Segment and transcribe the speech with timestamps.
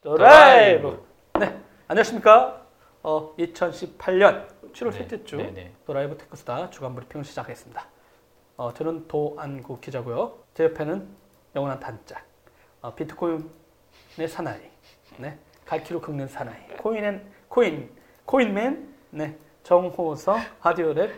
[0.00, 1.04] 드라이브.
[1.40, 2.62] 네, 안녕하십니까?
[3.02, 5.72] 어, 2018년 7월 네, 셋째 주 네, 네.
[5.84, 7.84] 드라이브 테크수다 주간 브리핑을 시작하겠습니다.
[8.56, 10.38] 어, 저는 도안구 기자고요.
[10.54, 11.08] 제 옆에는
[11.56, 12.24] 영원한 단짝,
[12.80, 14.60] 어, 비트코인의 사나이,
[15.16, 17.90] 네, 갈키로 긁는 사나이, 코인앤 코인
[18.24, 21.10] 코인맨, 네, 정호서 하디오랩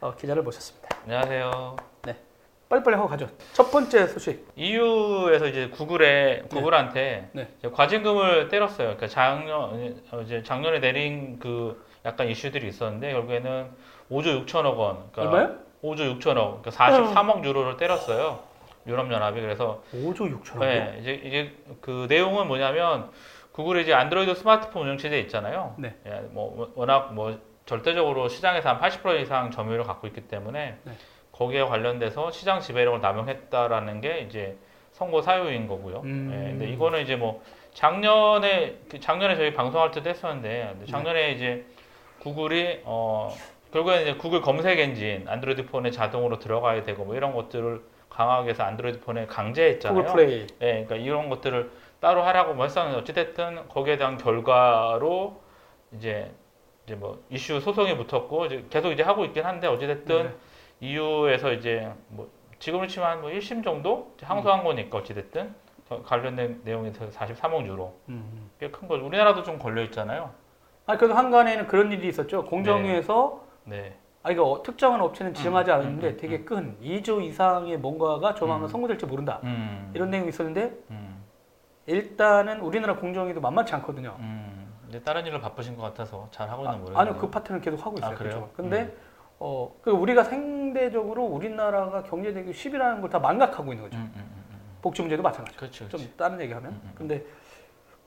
[0.00, 0.88] 어, 기자를 모셨습니다.
[1.02, 1.87] 안녕하세요.
[2.68, 3.28] 빨리빨리 하고 가죠.
[3.54, 4.46] 첫 번째 소식.
[4.56, 7.48] EU에서 이제 구글에 구글한테 네.
[7.58, 8.96] 이제 과징금을 때렸어요.
[8.96, 13.70] 그러니까 작년 어, 이제 작년에 내린 그 약간 이슈들이 있었는데 결국에는
[14.10, 15.10] 5조 6천억 원.
[15.12, 15.58] 그러니까 얼마요?
[15.82, 16.62] 5조 6천억.
[16.62, 18.40] 그러니까 43억 유로를 때렸어요.
[18.86, 20.60] 유럽 연합이 그래서 5조 6천억.
[20.60, 23.10] 네, 이제 이제 그 내용은 뭐냐면
[23.52, 25.74] 구글의 이제 안드로이드 스마트폰 운영 체제 있잖아요.
[25.78, 25.94] 네.
[26.06, 30.92] 예, 뭐 워낙 뭐 절대적으로 시장에서 한 80% 이상 점유율을 갖고 있기 때문에 네.
[31.38, 34.56] 거기에 관련돼서 시장 지배력을 남용했다라는 게 이제
[34.90, 36.00] 선고 사유인 거고요.
[36.04, 36.30] 음.
[36.32, 37.40] 예, 근데 이거는 이제 뭐
[37.74, 41.32] 작년에 그 작년에 저희 방송할 때도 했었는데 근데 작년에 네.
[41.32, 41.64] 이제
[42.18, 43.32] 구글이 어
[43.72, 48.64] 결국에는 이제 구글 검색 엔진 안드로이드 폰에 자동으로 들어가야 되고 뭐 이런 것들을 강하게 해서
[48.64, 50.02] 안드로이드 폰에 강제했잖아요.
[50.02, 50.46] 구글 플레이.
[50.60, 55.40] 예, 그러니까 이런 것들을 따로 하라고 뭐 했었는데 어찌됐든 거기에 대한 결과로
[55.92, 56.32] 이제
[56.84, 60.34] 이제 뭐 이슈 소송이 붙었고 이제 계속 이제 하고 있긴 한데 어찌됐든 네.
[60.80, 65.54] EU에서 이제 뭐 지금을 치면 뭐 1심 정도 항소한 거니까 어찌됐든
[65.88, 68.50] 저- 관련된 내용이 43억 유로 음.
[68.60, 69.06] 꽤큰 거죠.
[69.06, 70.30] 우리나라도 좀 걸려 있잖아요.
[70.86, 72.44] 아, 그래도 한간에는 그런 일이 있었죠.
[72.44, 73.96] 공정위에서 네.
[74.22, 78.64] 아 이거 특정한 업체는 지정하지 음, 않았는데 음, 음, 되게 큰 2조 이상의 뭔가가 조만간
[78.64, 78.68] 음.
[78.68, 79.40] 선고될지 모른다.
[79.44, 79.90] 음.
[79.94, 81.22] 이런 내용이 있었는데 음.
[81.86, 84.16] 일단은 우리나라 공정위도 만만치 않거든요.
[84.18, 84.74] 음.
[84.88, 87.00] 이제 다른 일을 바쁘신 것 같아서 잘 하고 있는 아, 모르겠네요.
[87.00, 88.10] 아니요 그 파트는 계속 하고 있어요.
[88.10, 88.32] 아, 그래요?
[88.32, 88.48] 그쪽은.
[88.54, 88.96] 근데
[89.40, 93.96] 어, 그 우리가 상대적으로 우리나라가 경제되기 10이라는 걸 다 망각하고 있는 거죠.
[93.96, 94.58] 음, 음, 음, 음.
[94.82, 95.56] 복지 문제도 마찬가지.
[95.56, 95.88] 그렇죠.
[95.88, 96.16] 좀 그렇죠.
[96.16, 96.72] 다른 얘기하면.
[96.72, 96.92] 음, 음.
[96.94, 97.24] 근데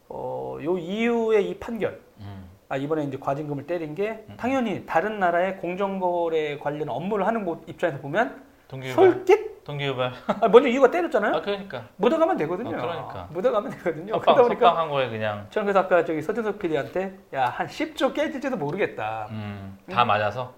[0.09, 2.49] 어, 요 이후의 이 판결, 음.
[2.67, 4.35] 아 이번에 이제 과징금을 때린 게 음.
[4.37, 8.95] 당연히 다른 나라의 공정거래 관련 업무를 하는 곳 입장에서 보면 동기유발.
[9.13, 9.51] 솔깃.
[9.63, 10.11] 동기유발.
[10.41, 11.35] 아, 먼저 이유가 때렸잖아요.
[11.35, 11.85] 아 그러니까.
[11.97, 12.77] 묻어가면 되거든요.
[12.77, 13.27] 아, 그러니까.
[13.31, 14.13] 묻어가면 되거든요.
[14.13, 18.13] 선빵, 그러다 보니까 선빵한 거에 그냥 저는 그래서 아까 저기 서준석 PD한테 야 한 10조
[18.13, 19.27] 깨질지도 모르겠다.
[19.29, 20.53] 음, 다 맞아서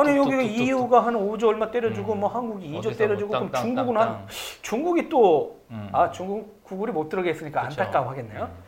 [0.00, 0.42] 아니 뚝, 여기가.
[0.42, 2.20] EU가 한 5조 얼마 때려주고 음.
[2.20, 4.26] 뭐 한국이 2조 어디서 때려주고 뭐 그럼 땅, 땅, 중국은 땅, 한 땅.
[4.62, 5.88] 중국이 또 음.
[5.92, 7.80] 아 중국 구글이 못 들어가 있으니까 그쵸.
[7.82, 8.42] 안타까워하겠네요.
[8.44, 8.62] 음.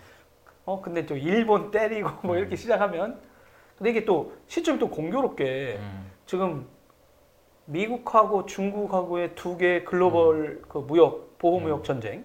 [0.67, 3.19] 어 근데 또 일본 때리고 뭐 이렇게 시작하면
[3.77, 6.11] 근데 이게 또 시점이 또 공교롭게 음.
[6.27, 6.67] 지금
[7.67, 11.83] 미국하고 중국하고의 두개 글로벌 그 무역 보호 무역 음.
[11.83, 12.25] 전쟁.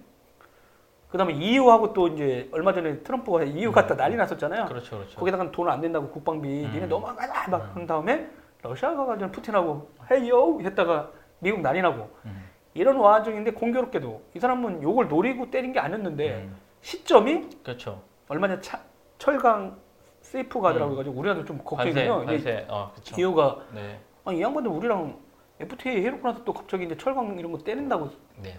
[1.10, 4.64] 그다음에 EU하고 또 이제 얼마 전에 트럼프가 EU 갔다 난리 났었잖아요.
[4.64, 5.18] 그렇죠, 그렇죠.
[5.18, 6.70] 거기다가 돈 안 된다고 국방비 음.
[6.72, 7.70] 니네 넘어가자 막 음.
[7.74, 8.30] 한 다음에
[8.62, 12.48] 러시아가 가지고 푸틴하고 헤이요 했다가 미국 난리 나고 음.
[12.74, 16.56] 이런 와중인데 공교롭게도 이 사람은 요걸 노리고 때린 게 아니었는데 음.
[16.80, 18.02] 시점이 그렇죠.
[18.28, 18.80] 얼마 전에 차-
[19.18, 19.76] 철강
[20.20, 20.94] 세이프 가드라고 음.
[20.94, 22.24] 해가지고 우리나라도 좀 걱정이요.
[22.24, 23.16] 관세, 어, 그렇죠.
[23.20, 25.18] 이유가 네, 아니, 이 양반들 우리랑
[25.60, 28.06] FTA 해놓고 나서 또 갑자기 이제 철강 이런 거 때린다고
[28.36, 28.56] 네, 네.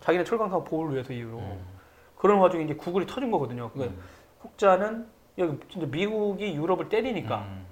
[0.00, 1.64] 자기네 철강 사업 보호를 위해서 이유로 음.
[2.16, 3.70] 그런 와중에 이제 구글이 터진 거거든요.
[3.70, 4.02] 그러니까 음.
[4.40, 5.06] 국자는
[5.38, 7.66] 여기 진짜 미국이 유럽을 때리니까 음.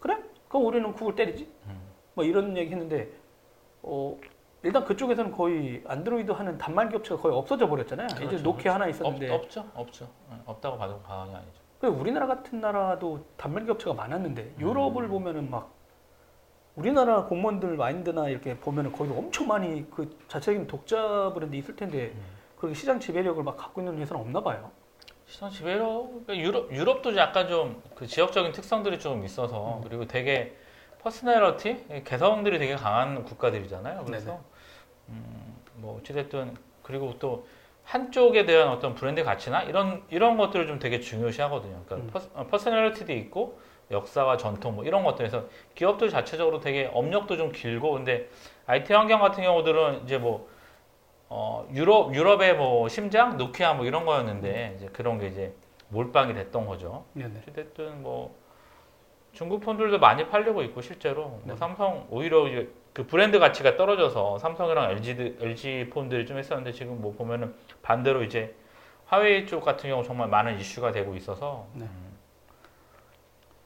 [0.00, 0.18] 그래?
[0.48, 1.48] 그럼 우리는 구글 때리지?
[1.66, 1.80] 음.
[2.14, 3.10] 뭐 이런 얘기 했는데
[3.82, 4.18] 어
[4.62, 8.08] 일단 그쪽에서는 거의 안드로이드 하는 단말기 업체가 거의 없어져 버렸잖아요.
[8.10, 10.08] 이제 그렇죠, 노키아 하나 없, 있었는데 없 죠, 없죠.
[10.30, 11.60] 네, 없다고 봐도 과언이 아니죠.
[11.80, 15.08] 그 우리나라 같은 나라도 단말기 업체가 많았는데 유럽을 음.
[15.08, 15.72] 보면은 막
[16.74, 22.20] 우리나라 공무원들 마인드나 이렇게 보면은 거의 엄청 많이 그 자체적인 독자 브랜드 있을 텐데 음.
[22.56, 24.70] 그렇게 시장 지배력을 막 갖고 있는 회사는 없나 봐요.
[25.28, 29.80] 시장 지배로 그러니까 유럽 유럽도 약간 좀 그 지역적인 특성들이 좀 있어서 음.
[29.82, 30.56] 그리고 되게
[31.02, 34.04] personality 개성들이 되게 강한 국가들이잖아요.
[34.04, 34.40] 그래서.
[35.08, 37.46] 음, 뭐 어찌됐든 그리고 또
[37.82, 41.82] 한쪽에 대한 어떤 브랜드 가치나 이런 이런 것들을 좀 되게 중요시하거든요.
[41.86, 42.10] 그러니까 음.
[42.12, 43.58] perso, 어, personality도 있고
[43.90, 48.28] 역사와 전통 뭐 이런 것들에서 기업들 자체적으로 되게 업력도 좀 길고 근데
[48.66, 50.48] IT 환경 같은 경우들은 이제 뭐
[51.30, 55.54] 어, 유럽 유럽의 뭐 심장 노키아 뭐 이런 거였는데 이제 그런 게 이제
[55.88, 57.04] 몰빵이 됐던 거죠.
[57.14, 57.42] 네네.
[57.48, 58.34] 어쨌든 뭐
[59.32, 61.56] 중국 폰들도 많이 팔리고 있고 실제로 뭐 네.
[61.56, 67.14] 삼성 오히려 이제 그 브랜드 가치가 떨어져서 삼성이랑 LG LG 폰들이 좀 했었는데 지금 뭐
[67.14, 68.54] 보면은 반대로 이제
[69.06, 71.84] 화웨이 쪽 같은 경우 정말 많은 이슈가 되고 있어서 네.
[71.84, 72.18] 음,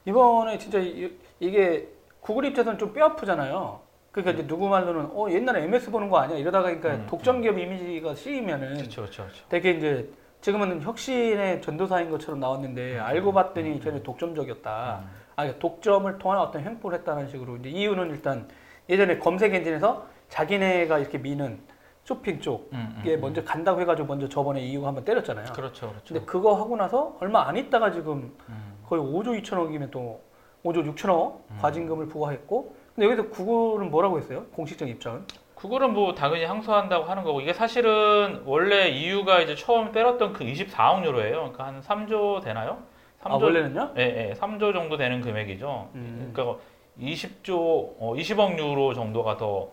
[0.04, 1.10] 이번에 진짜 이,
[1.40, 1.88] 게
[2.20, 3.80] 구글 입장에서는 좀 뼈 아프잖아요.
[4.12, 7.58] 그러니까 이제 누구 말로는 어 옛날에 MS 보는 거 아니야 이러다가 그러니까 음, 독점 기업
[7.58, 9.44] 이미지가 씌이면은 그렇죠 그렇죠 그렇죠.
[9.48, 10.12] 되게 이제
[10.42, 15.00] 지금은 혁신의 전도사인 것처럼 나왔는데 음, 알고 봤더니 음, 독점적이었다.
[15.02, 18.48] 음, 아, 그러니까 독점을 통한 어떤 횡포를 했다는 식으로 이제 이유는 일단
[18.90, 21.60] 예전에 검색 엔진에서 자기네가 이렇게 미는
[22.04, 25.52] 쇼핑 쪽에 음, 음, 먼저 간다고 해가지고 먼저 저번에 이유 한번 때렸잖아요.
[25.54, 26.14] 그렇죠, 그렇죠.
[26.14, 28.78] 근데 그거 하고 나서 얼마 안 있다가 지금 음.
[28.84, 30.20] 거의 5조 2천억이면 또
[30.64, 31.58] 5조 6천억 음.
[31.60, 34.44] 과징금을 부과했고 근데 여기서 구글은 뭐라고 했어요?
[34.52, 35.24] 공식적 입장은?
[35.54, 41.04] 그거는 뭐 당연히 항소한다고 하는 거고 이게 사실은 원래 EU가 이제 처음 때렸던 그 24억
[41.04, 41.52] 유로예요.
[41.52, 42.82] 그러니까 한 3조 되나요?
[43.22, 43.92] 3조 아 원래는요?
[43.96, 45.90] 예, 예, 3조 정도 되는 금액이죠.
[45.94, 46.32] 음.
[46.34, 46.58] 그러니까
[47.00, 47.50] 20조,
[47.98, 49.68] 어, 20억 유로 정도가 더,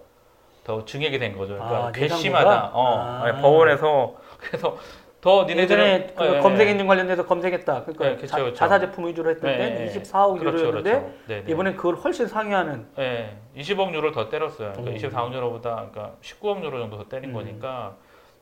[0.63, 1.56] 더 증액이 된 거죠.
[1.56, 2.72] 그러니까 아, 개시마다?
[2.74, 3.42] 어, 아.
[3.42, 4.77] 법원에서, 그래서
[5.21, 5.63] 더 니네들은.
[5.86, 6.39] 예전에 그 예, 예.
[6.39, 7.83] 검색 엔진 관련돼서 검색했다.
[7.83, 8.54] 그러니까 네, 그쵸, 자, 그쵸.
[8.54, 10.00] 자 사 제품 위주로 했을 예, 때 예, 예.
[10.00, 11.13] 24억 그렇죠, 유로였는데 그렇죠.
[11.27, 11.51] 네, 네.
[11.51, 14.74] 이번엔 그걸 훨씬 상회하는 예, 20억 유로를 더 때렸어요.
[14.74, 15.10] 그러니까 오.
[15.10, 17.33] 24억 유로보다, 그러니까 19억 유로 정도 더 때린 음.
[17.33, 17.95] 거니까.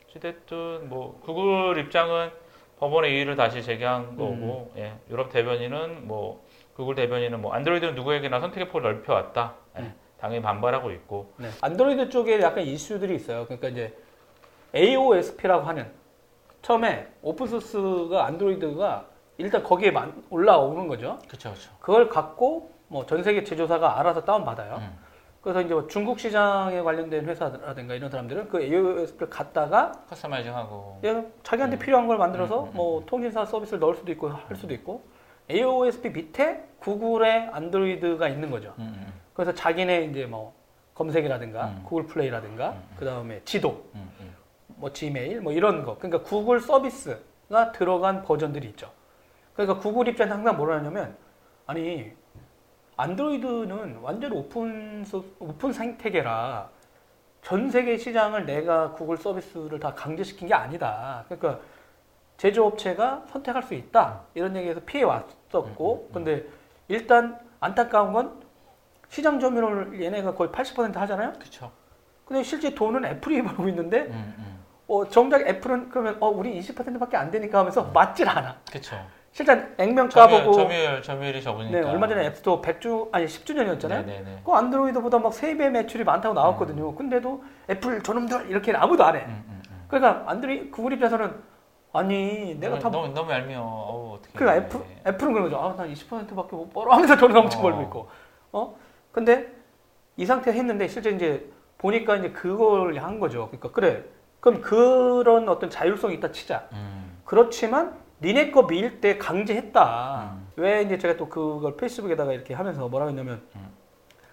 [0.10, 2.30] 어찌됐든, 뭐, 구글 입장은
[2.80, 4.80] 법원에 이의를 다시 제기한 거고, 음.
[4.82, 6.46] 예, 유럽 대변인은 뭐,
[6.76, 9.54] 구글 대변인은 뭐, 안드로이드는 누구에게나 선택의 폭을 넓혀왔다.
[9.78, 9.94] 예, 음.
[10.20, 11.34] 당연히 반발하고 있고.
[11.38, 11.50] 네.
[11.62, 13.46] 안드로이드 쪽에 약간 이슈들이 있어요.
[13.46, 13.94] 그러니까 이제
[14.76, 15.88] AOSP라고 하는
[16.72, 19.06] 처음에 오픈소스가 안드로이드가
[19.38, 21.18] 일단 거기에 만- 올라오는 거죠.
[21.30, 21.72] 그쵸, 그쵸.
[21.80, 24.76] 그걸 갖고 뭐 전 세계 제조사가 알아서 다운 받아요.
[24.82, 24.98] 음.
[25.42, 30.98] 그래서 이제 뭐 중국 시장에 관련된 회사라든가 이런 사람들은 그 AOSP를 갖다가 커스터마이징 하고.
[31.00, 31.80] 그냥 자기한테 음.
[31.80, 35.06] 필요한 걸 만들어서 음, 음, 뭐 통신사 서비스를 넣을 수도 있고 할 수도 있고
[35.50, 38.74] AOSP 밑에 구글의 안드로이드가 있는 거죠.
[38.80, 40.54] 음, 음, 그래서 자기네 이제 뭐
[40.96, 41.84] 검색이라든가 음.
[41.86, 44.17] 구글 플레이라든가 음, 그 다음에 지도, 음, 음.
[44.78, 45.98] 뭐 지메일 뭐 이런 거.
[45.98, 48.92] 그러니까 구글 서비스가 들어간 버전들이 있죠.
[49.54, 51.16] 그러니까 구글 입장에서 항상 뭐라 하냐면
[51.66, 52.12] 아니
[52.96, 56.70] 안드로이드는 완전 오픈 소, 오픈 생태계라
[57.42, 61.26] 전 세계 시장을 내가 구글 서비스를 다 강제시킨 게 아니다.
[61.28, 61.60] 그러니까
[62.38, 64.22] 제조업체가 선택할 수 있다.
[64.36, 66.14] 이런 얘기에서 피해 왔었고, 음, 음, 음.
[66.14, 66.48] 근데
[66.88, 68.42] 일단 안타까운 건
[69.10, 71.34] 시장 점유율을 얘네가 거의 80% 하잖아요.
[71.40, 71.72] 그쵸.
[72.26, 74.57] 근데 실제 돈은 애플이 벌고 있는데 음, 음.
[74.88, 78.56] 어, 정작 애플은 그러면 어, 우리 20%밖에 안 되니까 하면서 맞질 않아.
[78.72, 78.98] 그쵸.
[79.32, 81.80] 실제 액면 까보고 점유율, 점유율이 적으니까.
[81.80, 84.06] 네, 얼마 전에 앱스토어 100주 아니 10주년이었잖아요.
[84.06, 84.42] 네네네.
[84.44, 86.96] 그 안드로이드보다 막 3배 매출이 많다고 나왔거든요.
[86.96, 89.20] 근데도 애플 저놈들 이렇게 아무도 안 해.
[89.26, 89.86] 음, 음, 음.
[89.90, 91.36] 그러니까 안드로이 구글 입장에서는
[91.94, 93.64] 아니 내가 너무, 다 너무, 너무 얄미워.
[93.64, 94.34] 어우, 어떡해.
[94.34, 95.62] 그러니까 애플 애플은 그런 거죠.
[95.62, 97.64] 아, 난 20%밖에 못 벌어 하면서 돈을 엄청 어.
[97.64, 98.10] 벌고 있고.
[98.54, 98.76] 어?
[99.12, 99.52] 근데
[100.16, 103.48] 이 상태 했는데 실제 이제 보니까 이제 그걸 한 거죠.
[103.48, 104.04] 그러니까 그래.
[104.48, 106.68] 그럼 그런 어떤 자율성이 있다 치자.
[106.72, 107.18] 음.
[107.26, 110.32] 그렇지만 니네 거 밀 때 강제했다.
[110.38, 110.48] 음.
[110.56, 113.70] 왜 이제 제가 또 그걸 페이스북에다가 이렇게 하면서 뭐라고 했냐면 음.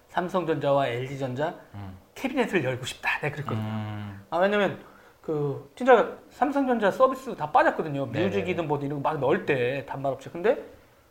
[0.07, 1.97] 삼성전자와 LG전자 음.
[2.15, 3.19] 캐비넷을 열고 싶다.
[3.19, 3.61] 내가 그랬거든.
[3.61, 4.25] 음.
[4.29, 4.79] 아, 왜냐면
[5.21, 8.05] 그 진짜 삼성전자 서비스 다 빠졌거든요.
[8.05, 8.25] 네네네.
[8.27, 10.29] 뮤직이든 뭐든 이런 거 막 넣을 때 단말 없이.
[10.29, 10.63] 근데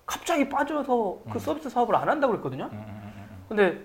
[0.07, 1.39] 갑자기 빠져서 그 음.
[1.39, 2.71] 서비스 사업을 안 한다고 그랬거든요.
[3.49, 3.81] 근데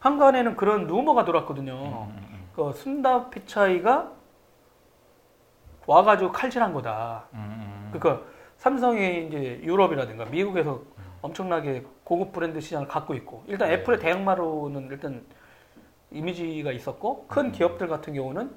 [0.00, 2.08] 한간에는 그런 루머가 돌았거든요.
[2.56, 4.10] 그 순다 피차이가
[5.90, 7.24] 와가지고 칼질한 거다.
[7.34, 7.90] 음, 음.
[7.92, 8.24] 그러니까
[8.58, 10.82] 삼성이 이제 유럽이라든가 미국에서
[11.20, 13.74] 엄청나게 고급 브랜드 시장을 갖고 있고 일단 네.
[13.74, 15.24] 애플의 대항마로는 일단
[16.12, 17.52] 이미지가 있었고 큰 음.
[17.52, 18.54] 기업들 같은 경우는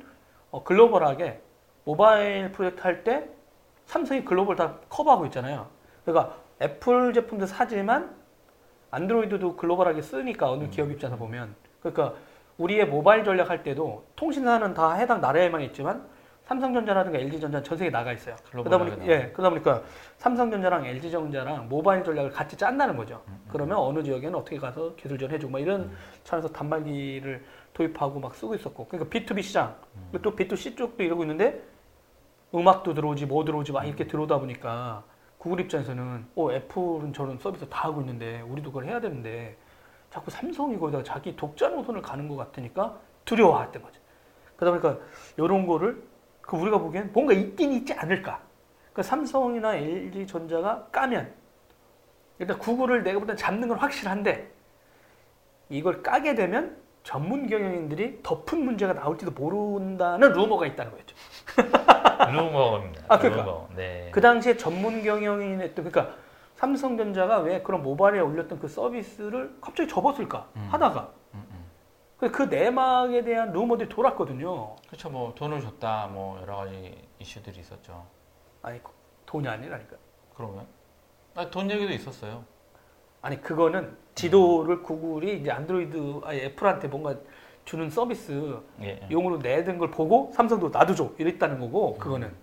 [0.52, 1.42] 어, 글로벌하게
[1.86, 3.28] 모바일 프로젝트 할 때
[3.86, 5.68] 삼성이 글로벌 다 커버하고 있잖아요.
[6.06, 8.16] 그러니까 애플 제품도 사지만
[8.92, 10.70] 안드로이드도 글로벌하게 쓰니까 어느 음.
[10.70, 12.14] 기업 입장에서 보면 그러니까
[12.60, 16.13] 우리의 모바일 전략 할 때도 통신사는 다 해당 나라에만 있지만
[16.46, 18.36] 삼성전자라든가 LG전자는 전 세계에 나가 있어요.
[18.52, 19.82] 그러다 글로벌하게 보니 예, 그러다 보니까
[20.18, 23.24] 삼성전자랑 LG전자랑 모바일 전략을 같이 짠다는 거죠.
[23.28, 23.50] 음, 음.
[23.50, 25.98] 그러면 어느 지역에는 어떻게 가서 기술 지원 해주고 막 이런 음.
[26.24, 30.20] 차원에서 단말기를 도입하고 막 쓰고 있었고 그러니까 B2B 시장 음.
[30.22, 31.64] 또 B2C 쪽도 이러고 있는데
[32.54, 35.04] 음악도 들어오지 뭐 들어오지 막 이렇게 들어오다 보니까
[35.38, 39.58] 구글 입장에서는 어 애플은 저런 서비스 다 하고 있는데 우리도 그걸 해야 되는데
[40.10, 44.00] 자꾸 삼성이 거기다가 자기 독자 노선을 가는 것 같으니까 두려워했던 거죠.
[44.58, 45.04] 그러다 보니까
[45.38, 46.04] 이런 거를
[46.44, 48.40] 그 우리가 보기엔 뭔가 있긴 있지 않을까.
[48.94, 51.34] 그 삼성이나 LG 전자가 까면
[52.38, 54.52] 일단 구글을 내가 볼땐 잡는 건 확실한데
[55.70, 61.16] 이걸 까게 되면 전문 경영인들이 덮은 문제가 나올지도 모른다는 루머가 있다는 거였죠.
[62.32, 63.06] 루머입니다.
[63.08, 63.44] 아, 그러니까.
[63.44, 63.68] 루머.
[63.76, 64.10] 네.
[64.12, 66.16] 그 당시에 전문 경영인했던 그러니까
[66.56, 70.68] 삼성전자가 왜 그런 모바일에 올렸던 그 서비스를 갑자기 접었을까 음.
[70.72, 71.10] 하다가.
[72.18, 74.76] 그- 그 내막에 대한 루머들이 돌았거든요.
[74.88, 75.10] 그렇죠.
[75.10, 76.08] 뭐 돈을 줬다.
[76.12, 78.06] 뭐 여러 가지 이슈들이 있었죠.
[78.62, 78.80] 아니
[79.26, 79.98] 돈이 아니라니까.
[80.36, 80.66] 그러면
[81.36, 82.44] 아, 돈 얘기도 있었어요.
[83.22, 87.16] 아니 그거는 지도를 구글이 이제 안드로이드 아니 애플한테 뭔가
[87.66, 89.00] 주는 서비스 예.
[89.02, 89.08] 예.
[89.10, 92.34] 용으로 내든 걸 보고 삼성도 나도 줘 이랬다는 거고 그거는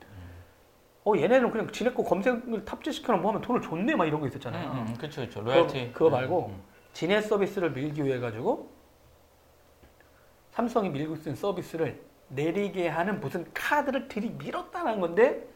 [1.04, 4.70] 어 얘네는 그냥 지네 거 검색을 탑재시켜 놓으면 하면 돈을 줬네 막 이런 거 있었잖아요.
[4.72, 5.40] 음, 음, 그렇죠, 그렇죠.
[5.42, 5.92] 로열티.
[5.92, 6.62] 그거 말고 음,
[6.94, 8.70] 지네 서비스를 밀기 위해 가지고
[10.52, 15.46] 삼성이 밀고 있는 서비스를 내리게 하는 무슨 카드를 들이밀었다는 건데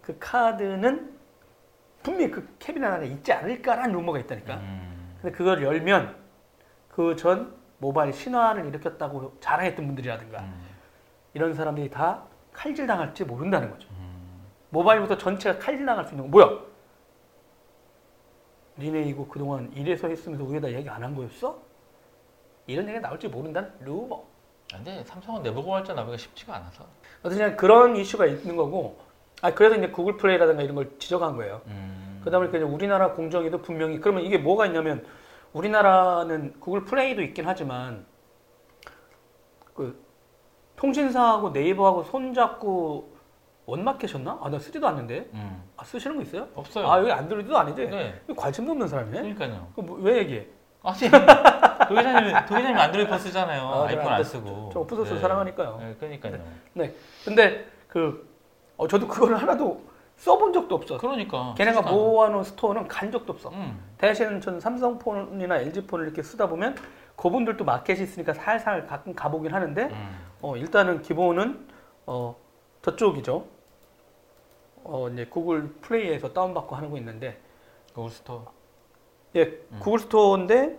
[0.00, 1.18] 그 카드는
[2.02, 4.54] 분명히 그 캐비넷 안에 있지 않을까라는 루머가 있다니까.
[4.56, 5.16] 음.
[5.20, 6.16] 근데 그걸 열면
[6.88, 10.66] 그 전 모바일 신화를 일으켰다고 자랑했던 분들이라든가 음.
[11.34, 13.88] 이런 사람들이 다 칼질 당할지 모른다는 거죠.
[13.92, 14.44] 음.
[14.70, 16.60] 모바일부터 전체가 칼질 당할 수 있는 거 뭐야?
[18.78, 21.60] 니네 이거 그동안 이래서 했으면서 우리에다 얘기 안 한 거였어?
[22.70, 24.22] 이런 얘기가 나올지 모른다는 루머.
[24.72, 26.84] 근데 삼성은 내부 고발자 나오기가 쉽지가 않아서.
[27.22, 28.98] 어쨌든 그런 이슈가 있는 거고,
[29.42, 31.60] 아 그래서 이제 구글 플레이라든가 이런 걸 지적한 거예요.
[31.66, 32.20] 음.
[32.24, 35.04] 그다음에 이제 우리나라 공정위도 분명히 그러면 이게 뭐가 있냐면
[35.52, 38.06] 우리나라는 구글 플레이도 있긴 하지만
[39.74, 40.00] 그
[40.76, 43.16] 통신사하고 네이버하고 손잡고
[43.66, 44.38] 원마켓이었나?
[44.42, 45.28] 아 나 쓰지도 않는데.
[45.32, 45.62] 음.
[45.76, 46.48] 아 쓰시는 거 있어요?
[46.54, 46.88] 없어요.
[46.90, 47.86] 아 여기 안드로이드도 아니지?
[47.88, 48.20] 네.
[48.36, 49.34] 관심도 없는 사람이네.
[49.34, 49.68] 그러니까요.
[49.74, 50.46] 그뭐왜 얘기해?
[50.82, 50.98] 아니,
[51.94, 53.62] 도기자님, 도기자님 안드로이드 쓰잖아요.
[53.62, 54.24] 아, 아이폰 안안 돼.
[54.24, 54.70] 쓰고.
[54.72, 55.20] 저 오픈소스 네.
[55.20, 55.78] 사랑하니까요.
[55.80, 56.38] 네, 그러니까요.
[57.24, 58.28] 근데 그
[58.76, 59.82] 어, 저도 그거를 하나도
[60.16, 60.98] 써본 적도 없어.
[60.98, 61.54] 그러니까.
[61.56, 63.50] 걔네가 모아놓은 스토어는 간 적도 없어.
[63.50, 63.82] 음.
[63.98, 66.76] 대신 전 삼성폰이나 LG폰을 이렇게 쓰다 보면
[67.16, 70.18] 그분들도 마켓이 있으니까 살살 가끔 가보긴 하는데 음.
[70.42, 71.66] 어, 일단은 기본은
[72.06, 72.36] 어,
[72.82, 73.46] 저쪽이죠.
[74.84, 77.38] 어, 이제 구글 플레이에서 다운받고 하는 거 있는데
[77.94, 78.46] 구글 스토어.
[79.36, 79.78] 예, 음.
[79.80, 80.78] 구글 스토어인데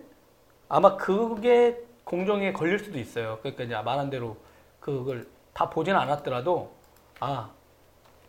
[0.74, 3.40] 아마 그게 공정에 걸릴 수도 있어요.
[3.42, 4.38] 그러니까 이제 말한 대로
[4.80, 6.72] 그걸 다 보지는 않았더라도
[7.20, 7.50] 아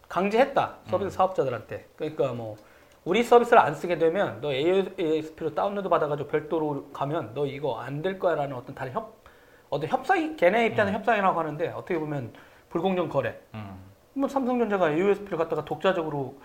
[0.08, 1.10] 강제했다 서비스 음.
[1.10, 1.86] 사업자들한테.
[1.96, 2.56] 그러니까 뭐
[3.04, 8.18] 우리 서비스를 안 쓰게 되면 너 AOSP로 다운로드 받아가지고 별도로 가면 너 이거 안 될
[8.18, 9.22] 거야라는 어떤 다른 협
[9.70, 12.32] 어떤 협상 걔네 입장은 협상이라고 하는데 어떻게 보면
[12.70, 13.38] 불공정 거래.
[13.54, 13.78] 음.
[14.14, 16.40] 뭐 삼성전자가 AOSP를 갖다가 독자적으로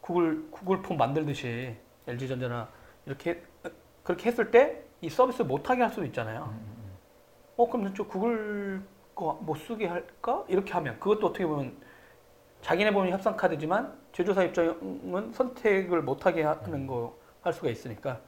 [0.00, 1.74] 구글 구글 폰 만들듯이
[2.06, 2.68] LG전자나
[3.06, 3.42] 이렇게
[4.04, 6.44] 그렇게 했을 때 이 서비스 못하게 할 수도 있잖아요.
[6.50, 6.96] 음.
[7.56, 8.82] 어 그럼 저 구글
[9.14, 10.44] 거 못 쓰게 할까?
[10.48, 11.76] 이렇게 하면 그것도 어떻게 보면
[12.62, 18.20] 자기네 보면 협상 카드지만 제조사 입장은 선택을 못하게 하는 거 할 수가 있으니까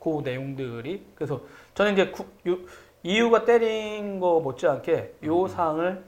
[0.00, 1.42] 그 내용들이 그래서
[1.74, 2.56] 저는 이제 구, 요,
[3.02, 6.02] EU가 때린 거 못지않게 요 사항을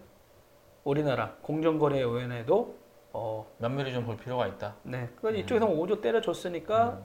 [0.82, 2.76] 우리나라 공정거래위원회도
[3.12, 4.74] 어, 면밀히 좀 볼 필요가 있다.
[4.82, 5.36] 네, 그 음.
[5.36, 7.00] 이쪽에서 5조 때려줬으니까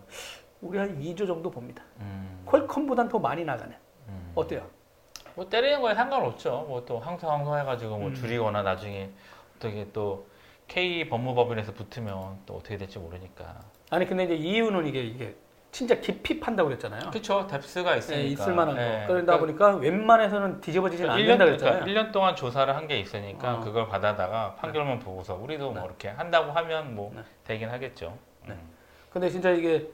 [0.61, 1.83] 우리 한 2조 정도 봅니다.
[1.99, 2.41] 음.
[2.45, 3.73] 퀄컴보단 더 많이 나가는.
[4.09, 4.31] 음.
[4.35, 4.65] 어때요?
[5.35, 6.65] 뭐 때리는 거에 상관없죠.
[6.67, 8.15] 뭐 또 항상 항상 해가지고 뭐 음.
[8.15, 9.09] 줄이거나 나중에
[9.57, 10.27] 어떻게 또
[10.67, 13.59] K 법무법인에서 붙으면 또 어떻게 될지 모르니까.
[13.89, 15.35] 아니 근데 이제 EU는 이게 이게
[15.71, 17.11] 진짜 깊이 판다고 그랬잖아요.
[17.11, 17.45] 그렇죠.
[17.47, 18.21] depth가 있으니까.
[18.23, 19.01] 네, 있을 만한 네.
[19.07, 19.13] 거.
[19.13, 21.83] 그러다 보니까 웬만해서는 뒤집어지지는 그러니까 않는다 1년, 그랬잖아요.
[21.85, 23.59] 그러니까 1년 동안 조사를 한 게 있으니까 어.
[23.61, 25.79] 그걸 받아다가 판결만 보고서 우리도 네.
[25.79, 27.21] 뭐 이렇게 한다고 하면 뭐 네.
[27.45, 28.17] 되긴 하겠죠.
[28.47, 28.53] 네.
[28.53, 28.69] 음.
[29.11, 29.89] 근데 진짜 이게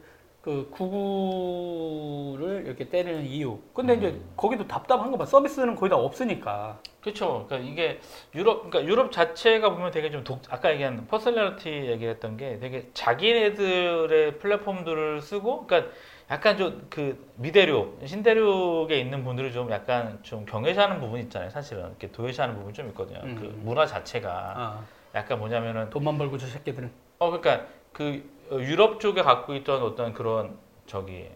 [0.46, 3.58] 그 구글을 이렇게 때리는 이유.
[3.74, 4.34] 근데 이제 음.
[4.38, 5.26] 거기도 답답한 거 봐.
[5.26, 6.78] 서비스는 거의 다 없으니까.
[7.02, 7.48] 그렇죠.
[7.48, 8.00] 그러니까 이게
[8.36, 14.38] 유럽, 그러니까 유럽 자체가 보면 되게 좀 독, 아까 얘기한 personality 얘기했던 게 되게 자기네들의
[14.38, 15.92] 플랫폼들을 쓰고, 그러니까
[16.30, 21.50] 약간 좀 그 미대륙, 신대륙에 있는 분들이 좀 약간 좀 경외시하는 부분 있잖아요.
[21.50, 23.20] 사실은 이렇게 도외시하는 부분 좀 있거든요.
[23.24, 23.36] 음.
[23.36, 24.86] 그 문화 자체가 아,
[25.16, 26.92] 약간 뭐냐면은 돈만 벌고 저 새끼들은.
[27.18, 31.30] 어 그러니까 그 어, 유럽 쪽에 갖고 있던 어떤 그런 저기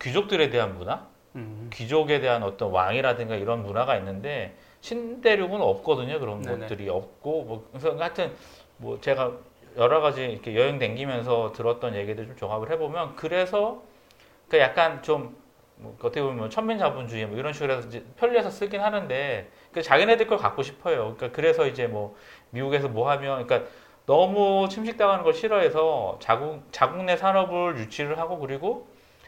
[0.00, 1.06] 귀족들에 대한 문화,
[1.36, 1.70] 음.
[1.72, 6.20] 귀족에 대한 어떤 왕이라든가 이런 문화가 있는데 신대륙은 없거든요.
[6.20, 6.60] 그런 네네.
[6.60, 8.32] 것들이 없고 뭐 그래서 하여튼
[8.76, 9.32] 뭐 제가
[9.76, 13.82] 여러 가지 이렇게 여행 다니면서 들었던 얘기들 좀 종합을 해보면 그래서
[14.48, 15.44] 그 약간 좀
[15.76, 20.62] 뭐 어떻게 보면 천민자본주의 뭐 이런 식으로 해서 편리해서 쓰긴 하는데 그 자기네들 걸 갖고
[20.62, 21.14] 싶어요.
[21.16, 22.16] 그러니까 그래서 이제 뭐
[22.50, 23.68] 미국에서 뭐 하면 그러니까
[24.06, 28.86] 너무 침식당하는 걸 싫어해서 자국 자국 내 산업을 유치를 하고 그리고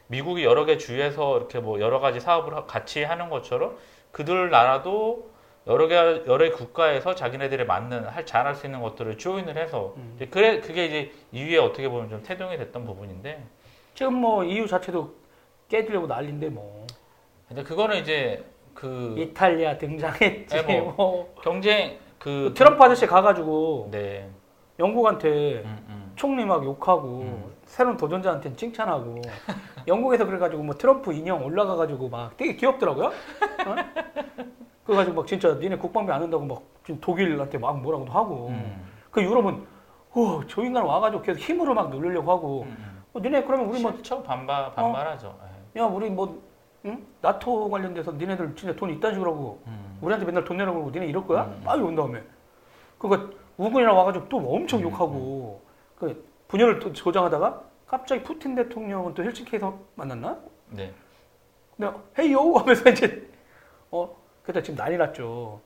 [0.09, 3.76] 미국이 여러 개 주에서 이렇게 뭐 여러 가지 사업을 하- 같이 하는 것처럼
[4.12, 5.30] 그들 나라도
[5.66, 10.16] 여러 개 여러 개 국가에서 자기네들에 맞는 할 잘할 수 있는 것들을 조인을 해서 음.
[10.30, 13.42] 그래 그게 이제 이후에 어떻게 보면 좀 태동이 됐던 부분인데
[13.95, 15.12] 지금 뭐 EU 자체도
[15.68, 16.87] 깨지려고 난리인데 뭐.
[17.49, 20.54] 근데 그거는 이제 그 이탈리아 등장했지.
[20.54, 20.92] 네, 뭐.
[20.97, 21.35] 뭐.
[21.42, 24.28] 경쟁 그 트럼프 아저씨 가가지고 네
[24.78, 26.12] 영국한테 음, 음.
[26.16, 27.52] 총리 막 욕하고 음.
[27.64, 29.23] 새로운 도전자한테는 칭찬하고
[29.87, 33.06] 영국에서 그래가지고 뭐 트럼프 인형 올라가가지고 막 되게 귀엽더라고요.
[33.06, 33.75] 어?
[34.85, 36.62] 그래가지고 막 진짜 니네 국방비 안 한다고 막
[37.00, 38.87] 독일한테 막 뭐라고도 하고 음.
[39.11, 39.66] 그 유럽은
[40.12, 43.83] 어, 저 인간 와가지고 계속 힘으로 막 누르려고 하고 음, 어, 니네 그러면 우리 음.
[43.83, 45.37] 뭐 싫죠 반발 반발하죠.
[45.76, 45.80] 예.
[45.80, 46.42] 야 우리 뭐
[46.87, 47.04] 응?
[47.21, 49.99] 나토 관련돼서 니네들 진짜 돈 이딴 식으로 하고 음.
[50.00, 51.45] 우리한테 맨날 돈 내라고 그러고 니네 이럴 거야?
[51.45, 51.62] 음.
[51.64, 52.23] 빨리 온 다음에
[52.99, 55.60] 그니까 우군이랑 와가지고 또 엄청 음, 욕하고
[55.98, 60.38] 그 분열을 또 조장하다가 갑자기 푸틴 대통령은 또 헬싱키에서 만났나?
[60.70, 60.92] 네.
[61.76, 63.28] 근데 헤이요 하면서 이제
[63.90, 65.60] 어 그때 지금 난리 났죠.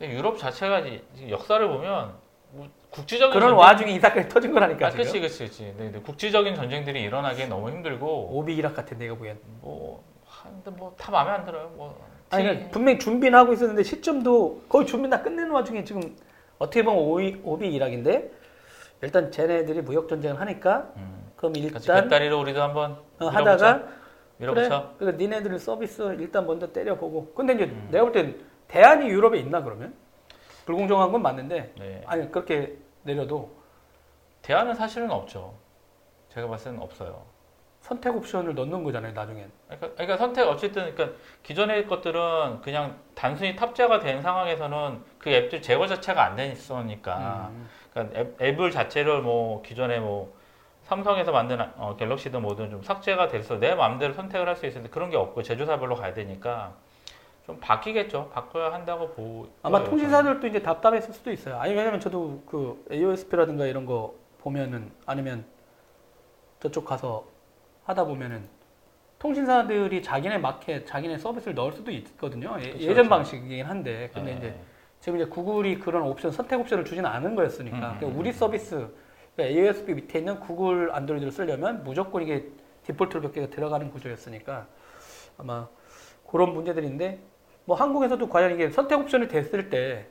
[0.00, 2.14] 유럽 자체가 이- 지금 역사를 보면
[2.52, 4.90] 뭐 국지적인 그런 전쟁- 와중에 이 사건이 터진 거라니까 아.
[4.90, 5.74] 그치, 그치, 그치.
[5.78, 6.00] 네, 네.
[6.00, 9.38] 국지적인 전쟁들이 일어나기엔 너무 힘들고, 오비 이락 같은 내가 보기엔.
[9.60, 11.70] 뭐, 하는데 뭐, 다 마음에 안 들어요.
[11.76, 11.98] 뭐,
[12.30, 16.16] 아니 티- 분명히 준비는 하고 있었는데 시점도 거의 준비 다 끝내는 와중에 지금
[16.58, 18.30] 어떻게 보면 오비, 오비 이락인데
[19.02, 21.30] 일단 쟤네들이 무역 전쟁을 하니까 음.
[21.36, 23.26] 그럼 일단 배다리로 우리도 한번 어.
[23.28, 23.88] 하다가 그래
[24.38, 24.94] 밀어붙여.
[24.98, 27.88] 그러니까 니네들 서비스 일단 먼저 때려보고 근데 이제 음.
[27.90, 29.94] 내가 볼 땐 대안이 유럽에 있나 그러면
[30.64, 32.02] 불공정한 건 맞는데 네.
[32.06, 33.50] 아니 그렇게 내려도
[34.42, 35.54] 대안은 사실은 없죠.
[36.30, 37.22] 제가 봤을 때는 없어요.
[37.86, 44.00] 선택 옵션을 넣는 거잖아요 나중엔 그러니까, 그러니까 선택 어쨌든 그러니까 기존의 것들은 그냥 단순히 탑재가
[44.00, 47.68] 된 상황에서는 그 앱들 제거 자체가 안 됐으니까 음.
[47.92, 50.34] 그러니까 앱, 앱을 자체를 뭐 기존에 뭐
[50.82, 55.10] 삼성에서 만든 어, 갤럭시든 뭐든 좀 삭제가 돼서 내 마음대로 선택을 할 수 있는데 그런
[55.10, 56.74] 게 없고 제조사별로 가야 되니까
[57.46, 58.30] 좀 바뀌겠죠.
[58.32, 59.46] 바꿔야 한다고 보.
[59.62, 61.58] 아마 통신사들도 이제 답답했을 수도 있어요.
[61.60, 65.44] 아니 왜냐면 저도 그 AOSP라든가 이런 거 보면은 아니면
[66.60, 67.35] 저쪽 가서
[67.86, 68.44] 하다 보면은
[69.18, 72.56] 통신사들이 자기네 마켓, 자기네 서비스를 넣을 수도 있거든요.
[72.58, 73.08] 예, 그쵸, 예전 그쵸.
[73.08, 74.10] 방식이긴 한데.
[74.12, 74.38] 근데 네.
[74.38, 74.54] 이제
[75.00, 78.32] 지금 이제 구글이 그런 옵션 선택 옵션을 주지는 않은 거였으니까 음, 그러니까 음, 우리 음.
[78.32, 78.88] 서비스
[79.34, 82.48] 그러니까 AOSP 밑에 있는 구글 안드로이드를 쓰려면 무조건 이게
[82.84, 84.66] default로 몇 개가 들어가는 구조였으니까
[85.38, 85.68] 아마
[86.26, 87.20] 그런 문제들인데
[87.64, 90.06] 뭐 한국에서도 과연 이게 선택 옵션이 됐을 때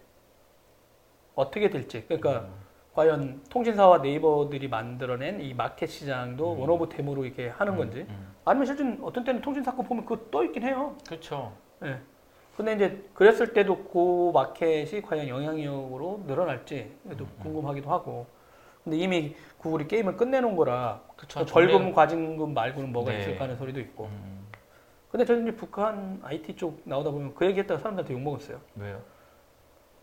[1.35, 2.64] 어떻게 될지 그러니까 음.
[2.95, 6.59] 과연 통신사와 네이버들이 만들어낸 이 마켓 시장도 음.
[6.61, 8.35] one of them으로 이렇게 하는 건지 음, 음.
[8.45, 10.95] 아니면 실제 어떤 때는 통신사 거 보면 그거 떠 있긴 해요.
[11.05, 11.51] 그렇죠.
[11.83, 11.99] 예.
[12.55, 18.27] 근데 이제 그랬을 때도 그 마켓이 과연 영향력으로 늘어날지 도 음, 궁금하기도 하고.
[18.85, 21.45] 근데 이미 구글이 게임을 끝내놓은 거라 그렇죠.
[21.53, 23.19] 벌금 과징금 말고는 뭐가 네.
[23.19, 24.05] 있을까 하는 소리도 있고.
[24.05, 24.47] 음,
[25.11, 28.61] 근데 저는 이제 북한 IT 쪽 나오다 보면 그 얘기했다가 사람들한테 욕 먹었어요.
[28.77, 29.01] 왜요?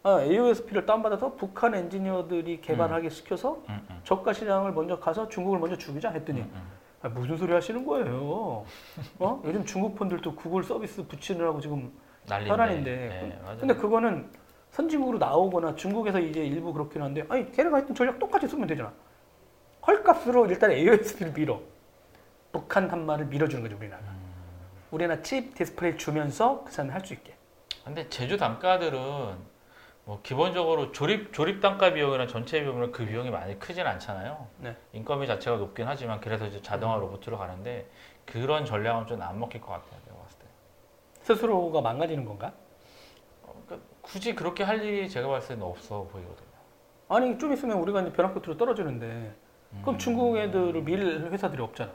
[0.05, 4.01] 아, AOSP를 다운받아서 북한 엔지니어들이 개발하게 시켜서 음, 음.
[4.03, 6.63] 저가 시장을 먼저 가서 중국을 먼저 죽이자 했더니 음, 음.
[7.03, 8.65] 아, 무슨 소리 하시는 거예요?
[9.19, 9.43] 어?
[9.45, 11.93] 요즘 중국 폰들도 구글 서비스 붙이느라고 지금
[12.27, 12.51] 난리인데.
[12.53, 12.91] 혈안인데.
[12.97, 13.41] 네.
[13.61, 14.29] 근데 그거는
[14.71, 18.93] 선진국으로 나오거나 중국에서 이제 일부 그렇긴 한데 아니 걔네가 했던 전략 똑같이 쓰면 되잖아.
[19.87, 21.61] 헐값으로 일단 AOSP를 밀어.
[22.51, 24.03] 북한 단말을 밀어주는 거죠 우리나라.
[24.03, 24.23] 음.
[24.91, 27.35] 우리나라 칩 디스플레이 주면서 그 사람이 할 수 있게.
[27.85, 29.52] 근데 제조 단가들은
[30.05, 34.47] 뭐 기본적으로 조립 조립 단가 비용이나 전체 비용은 그 비용이 많이 크진 않잖아요.
[34.59, 34.77] 네.
[34.93, 37.89] 인건비 자체가 높긴 하지만 그래서 이제 자동화 로봇으로 가는데
[38.27, 40.01] 그런 전략은 좀 안 먹힐 것 같아요.
[40.07, 40.45] 내가 봤을 때.
[41.23, 42.53] 스스로가 망가지는 건가?
[43.43, 46.49] 어, 그러니까 굳이 그렇게 할 일이 제가 봤을 때는 없어 보이거든요.
[47.09, 49.33] 아니 좀 있으면 우리가 이제 벼랑 끝으로 떨어지는데
[49.83, 49.99] 그럼 음.
[49.99, 51.93] 중국 애들을 밀 회사들이 없잖아.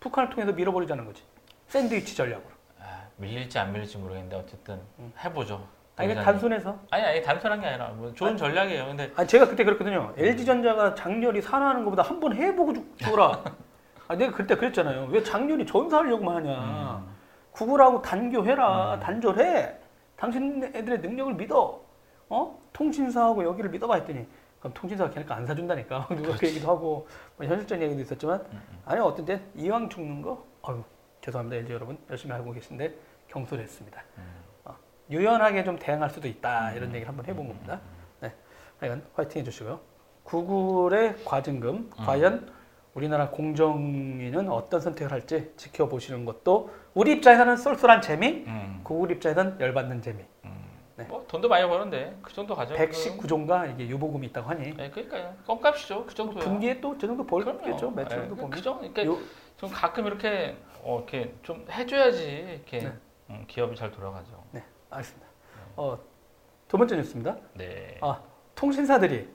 [0.00, 1.22] 북한을 통해서 밀어버리자는 거지.
[1.68, 2.50] 샌드위치 전략으로.
[2.80, 5.12] 아, 밀릴지 안 밀릴지 모르겠는데 어쨌든 음.
[5.22, 5.66] 해보죠.
[5.96, 6.14] 아니.
[6.14, 6.78] 단순해서.
[6.90, 8.38] 아니 아니 단순한 게 아니라 뭐 좋은 아니.
[8.38, 8.86] 전략이에요.
[8.86, 10.12] 근데 아니 제가 그때 그랬거든요.
[10.16, 13.42] LG전자가 장렬히 산화하는 것보다 한 번 해보고 죽- 죽어라.
[14.08, 15.06] 아 내가 그때 그랬잖아요.
[15.10, 17.02] 왜 장렬히 전사하려고만 하냐.
[17.06, 17.14] 음,
[17.52, 18.94] 구글하고 단교해라.
[18.94, 19.00] 음.
[19.00, 19.76] 단절해.
[20.16, 21.80] 당신 애들의 능력을 믿어.
[22.28, 22.58] 어?
[22.72, 24.26] 통신사하고 여기를 믿어봐 했더니
[24.60, 26.08] 그럼 통신사가 걔네가 안 사준다니까.
[26.16, 28.78] 누가 그 얘기도 하고 뭐 현실적인 얘기도 있었지만 음, 음.
[28.86, 30.82] 아니 어떤 때 이왕 죽는 거 아유
[31.20, 32.94] 죄송합니다 LG 여러분 열심히 하고 계신데
[33.28, 34.02] 경솔했습니다.
[34.18, 34.41] 음.
[35.08, 36.76] 어, 유연하게 좀 대응할 수도 있다 음.
[36.76, 37.74] 이런 얘기를 한번 해본 겁니다.
[37.82, 37.88] 음,
[38.20, 38.32] 네,
[38.80, 39.80] 하여간 화이팅 해주시고요.
[40.24, 41.90] 구글의 과징금 음.
[41.96, 42.52] 과연
[42.94, 50.02] 우리나라 공정위는 어떤 선택을 할지 지켜보시는 것도 우리 입장에서는 쏠쏠한 재미, 음, 구글 입장에서는 열받는
[50.02, 50.22] 재미.
[50.44, 50.62] 음.
[50.96, 51.04] 네.
[51.04, 52.74] 뭐 돈도 많이 버는데 그 정도 가져.
[52.74, 55.34] 119조인가 이게 유보금이 있다고 하니 네, 그러니까요.
[55.46, 56.04] 껌값이죠.
[56.04, 56.44] 그 정도야.
[56.44, 57.24] 분기에 또 저 정도.
[57.26, 58.50] 벌겠죠 매출도 네, 보면.
[58.50, 58.92] 그 정도.
[58.92, 59.18] 그러니까 요-
[59.56, 62.24] 좀 가끔 이렇게 어, 이렇게 좀 해줘야지
[62.56, 62.92] 이렇게 네.
[63.30, 64.44] 음, 기업이 잘 돌아가죠.
[64.50, 64.62] 네,
[64.92, 65.26] 알겠습니다.
[65.76, 65.98] 어,
[66.68, 67.36] 두 번째 뉴스입니다.
[67.54, 67.98] 네.
[68.00, 68.20] 아,
[68.54, 69.28] 통신사들이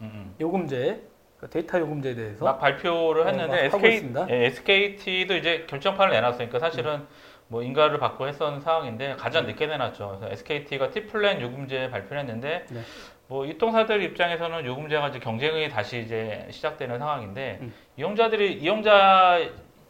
[0.00, 0.34] 음, 음.
[0.40, 1.02] 요금제,
[1.38, 4.12] 그 데이터 요금제에 대해서 막 발표를 어, 했는데 막 하고 SK.
[4.28, 7.06] 예, SKT도 이제 결정판을 내놨으니까 사실은
[7.48, 10.18] 뭐 인가를 받고 했었는 상황인데 가장 늦게 내놨죠.
[10.20, 12.80] 그래서 SKT가 T플랜 요금제 발표를 했는데 네.
[13.26, 17.74] 뭐 이통사들 입장에서는 요금제가 이제 경쟁이 다시 이제 시작되는 상황인데 음.
[17.96, 19.40] 이용자들이 이용자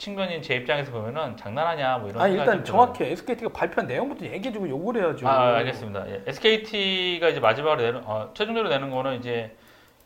[0.01, 2.65] 측면인 제 입장에서 보면은 장난하냐 뭐 이런 생각이 일단.
[2.65, 5.29] 정확히 SKT가 발표한 내용부터 얘기해주고 요구를 해야죠.
[5.29, 6.11] 아, 알겠습니다.
[6.11, 6.23] 예.
[6.27, 9.55] SKT가 이제 마지막으로 내는, 어, 최종적으로 내는 거는 이제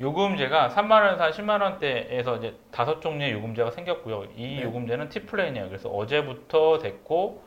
[0.00, 4.24] 요금제가 3만 원에서 한 10만 원대에서 이제 다섯 종류의 요금제가 생겼고요.
[4.36, 4.62] 이 네.
[4.64, 5.68] 요금제는 T플랜이에요.
[5.68, 7.44] 그래서 어제부터 됐고,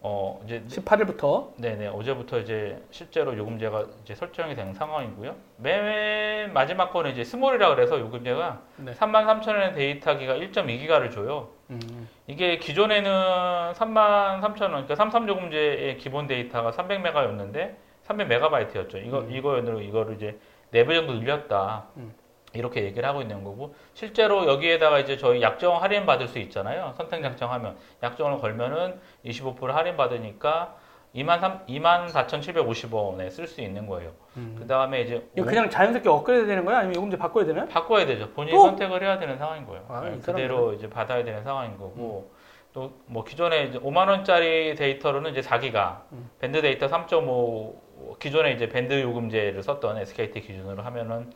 [0.00, 5.34] 어, 이제, 18일부터 네네, 어제부터 이제 실제로 요금제가 이제 설정이 된 상황이고요.
[5.58, 8.92] 맨 마지막 거는 이제 스몰이라 그래서 요금제가 네.
[8.92, 11.48] 3만 3천 원의 데이터 기가 1.2기가를 줘요.
[11.70, 17.74] 음, 이게 기존에는 3만 3천 원, 그러니까 33요금제의 기본 데이터가 300메가였는데
[18.06, 18.96] 300메가바이트였죠.
[19.06, 19.32] 이거 음.
[19.32, 20.38] 이거를 이거를 이제
[20.72, 21.86] 4배 정도 늘렸다.
[21.96, 22.14] 음.
[22.54, 26.94] 이렇게 얘기를 하고 있는 거고 실제로 여기에다가 이제 저희 약정 할인 받을 수 있잖아요.
[26.96, 30.76] 선택 약정하면 약정을 걸면은 25% 할인 받으니까
[31.14, 34.12] 2만 3 2만 4,750원에 쓸 수 있는 거예요.
[34.36, 34.56] 음.
[34.58, 36.78] 그 다음에 이제 이거 그냥 자연스럽게 업그레이드 되는 거야?
[36.78, 37.68] 아니면 요금제 바꿔야 되나요?
[37.68, 38.30] 바꿔야 되죠.
[38.30, 38.64] 본인이 또?
[38.64, 39.84] 선택을 해야 되는 상황인 거예요.
[39.88, 42.30] 아, 네, 이 그대로 이제 받아야 되는 상황인 거고
[42.72, 46.28] 또뭐 기존에 이제 5만 원짜리 데이터로는 이제 4기가 음.
[46.40, 51.32] 밴드 데이터 3.5 기존에 이제 밴드 요금제를 썼던 SKT 기준으로 하면은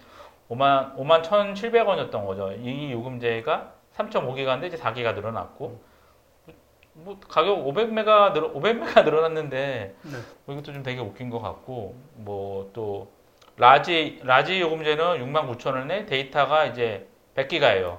[0.51, 2.53] 5만 5만 1,700원이었던 거죠.
[2.53, 5.81] 이 요금제가 3.5기가인데 이제 4기가 늘어났고
[7.05, 10.11] 뭐 가격 500메가 늘 500메가 늘어났는데 네.
[10.45, 13.09] 뭐 이것도 좀 되게 웃긴 것 같고 뭐 또
[13.57, 17.99] large large 요금제는 69,000원에 데이터가 이제 100기가예요.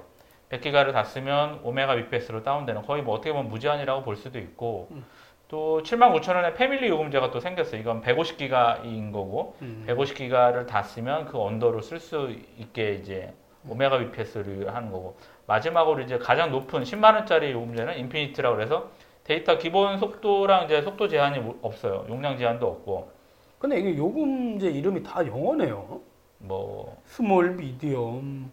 [0.50, 5.04] 100기가를 다 쓰면 5메가 bps로 다운되는 거의 뭐 어떻게 보면 무제한이라고 볼 수도 있고 음.
[5.48, 7.80] 또 79,000원에 패밀리 요금제가 또 생겼어요.
[7.80, 9.84] 이건 150기가인 거고 음.
[9.86, 13.34] 150기가를 다 쓰면 그 언더로 쓸 수 있게 이제
[13.68, 15.16] 5메가 bps를 하는 거고
[15.50, 18.88] 마지막으로 이제 가장 높은 10만 원짜리 요금제는 infinite라고 그래서
[19.24, 22.06] 데이터 기본 속도랑 이제 속도 제한이 뭐 없어요.
[22.08, 23.10] 용량 제한도 없고
[23.58, 26.00] 근데 이게 요금제 이름이 다 영어네요.
[26.38, 28.50] 뭐 small, medium.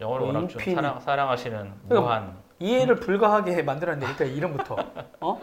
[0.00, 1.58] 영어를 뭐 워낙 좀 사랑, 사랑하시는
[1.88, 4.76] 그러니까 무한 이해를 불가하게 만들었는데 일단 이름부터
[5.20, 5.40] 어?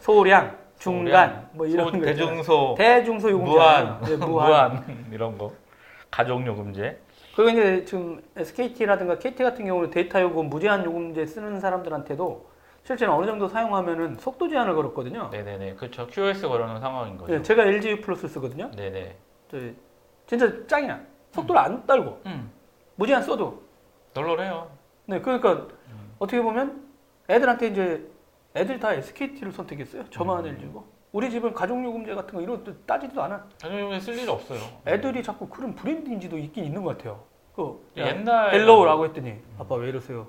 [0.00, 2.00] 소량, 중간 뭐 이런 소-.
[2.00, 4.48] 대중소 대중소 요금제 무한 네, 무한.
[4.48, 5.50] 무한 이런 거
[6.10, 6.98] 가족 요금제
[7.34, 12.50] 그리고 이제 지금 SKT라든가 KT 같은 경우는 데이터 요금 무제한 요금제 쓰는 사람들한테도
[12.84, 15.28] 실제로 어느 정도 사용하면은 속도 제한을 걸었거든요.
[15.30, 18.70] 네네네 그렇죠 QoS 걸어놓은 상황인 거죠 네, 제가 LG U 플러스 쓰거든요.
[18.72, 19.16] 네네
[19.48, 19.58] 저
[20.26, 21.00] 진짜 짱이야.
[21.30, 22.50] 속도를 안 딸고 음
[22.96, 23.62] 무제한 써도.
[24.14, 24.70] 널널해요
[25.06, 25.52] 네, 그러니까
[25.88, 26.14] 음.
[26.18, 26.86] 어떻게 보면
[27.30, 28.06] 애들한테 이제
[28.54, 30.04] 애들 다 SKT를 선택했어요.
[30.10, 30.50] 저만 음.
[30.50, 30.91] LG고.
[31.12, 33.46] 우리 집은 가족 요금제 같은 거 이런 것도 따지지도 않아.
[33.60, 37.22] 가족 요금제 쓸 일 없어요 애들이 자꾸 그런 브랜드 인지도 있긴 있는 것 같아요.
[37.54, 40.26] 그 야, 옛날 헬로우라고 했더니 아빠 왜 이러세요?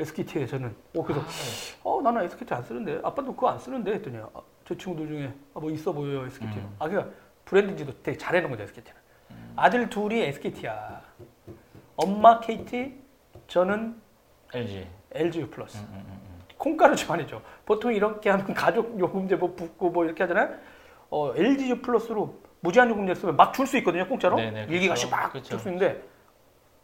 [0.00, 1.78] SKT에 저는 어 그래서 아, 네.
[1.84, 4.28] 어 나는 SKT 안 쓰는데 아빠도 그거 안 쓰는데 했더니 아,
[4.64, 6.58] 제 친구들 중에 아, 뭐 있어 보여요 SKT.
[6.58, 6.76] 음.
[6.80, 7.12] 아 그러니까
[7.44, 8.98] 브랜드 인지도 되게 잘해놓은 거죠 SKT는.
[9.54, 11.00] 아들 둘이 SKT야.
[11.96, 12.94] 엄마 KT,
[13.48, 14.00] 저는
[14.54, 15.78] LG LG 플러스.
[15.78, 16.27] 음, 음, 음, 음.
[16.58, 17.40] 콩가루 집안이죠.
[17.64, 20.50] 보통 이렇게 하면 가족 요금제 뭐 붙고 뭐 이렇게 하잖아요.
[21.10, 24.36] 어, LG 플러스로 무제한 요금제 쓰면 막 줄 수 있거든요, 공짜로.
[24.36, 24.72] 네네, 그쵸.
[24.74, 25.58] 일기가씩 막줄 그쵸.
[25.58, 26.02] 수 있는데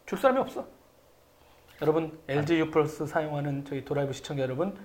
[0.07, 0.65] 줄 사람이 없어.
[1.83, 4.77] 여러분 LG U 플러스 사용하는 저희 도라이브 시청자 여러분,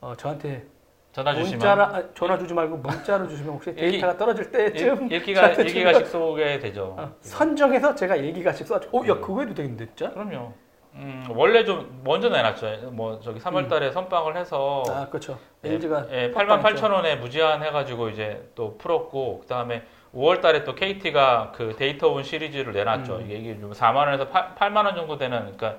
[0.00, 0.66] 어, 저한테
[1.12, 5.64] 전화 주시면 문자라 아, 전화 주지 말고 문자로 주시면 혹시 데이터가 떨어질 때쯤 1기가 저한테
[5.64, 8.76] 1기가씩 쏘게 되죠 어, 선정해서 제가 일기가씩 써.
[8.76, 10.10] 어, 야 그거 해도 되겠는데 진짜?
[10.10, 10.52] 그럼요
[10.94, 15.38] 음, 원래 좀 먼저 내놨죠 뭐 저기 3월 달에 선빵을 해서 아 그렇죠.
[15.64, 20.42] 예, LG가 예, 8만 8천 원에 무제한 해 가지고 이제 또 풀었고 그 다음에 5월
[20.42, 23.16] 달에 또 KT가 그 데이터 온 시리즈를 내놨죠.
[23.16, 23.22] 음.
[23.22, 25.76] 이게 이게 좀 4만 원에서 8, 만원 정도 되는 그러니까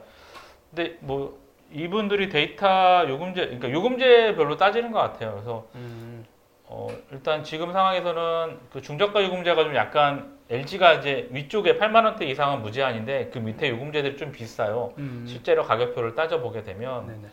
[0.73, 1.37] 근데 뭐
[1.71, 5.33] 이분들이 데이터 요금제 그러니까 요금제별로 따지는 것 같아요.
[5.33, 6.25] 그래서 음,
[6.65, 12.61] 어, 일단 지금 상황에서는 그 중저가 요금제가 좀 약간 LG가 이제 위쪽에 8만 원대 이상은
[12.61, 14.93] 무제한인데 그 밑에 요금제들이 좀 비싸요.
[14.99, 17.27] 음, 실제로 가격표를 따져 보게 되면 네네.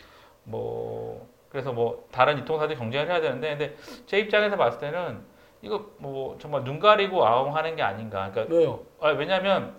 [0.44, 5.20] 뭐 그래서 뭐 다른 유통사들 경쟁을 해야 되는데 근데 제 입장에서 봤을 때는
[5.60, 8.30] 이거 뭐 정말 눈 가리고 아웅하는 게 아닌가.
[8.30, 8.80] 그러니까 왜요?
[9.00, 9.74] 아, 왜냐하면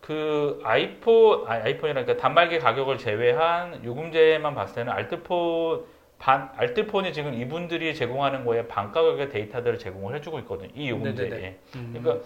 [0.00, 5.84] 그 아이폰 아, 아이폰이라 그러니까 단말기 가격을 제외한 요금제만 봤을 때는 알뜰폰
[6.18, 10.70] 반 알뜰폰이 지금 이분들이 제공하는 거에 반 가격의 데이터들을 제공을 해주고 있거든요.
[10.74, 11.58] 이 요금제에.
[11.76, 11.90] 음.
[11.92, 12.24] 그러니까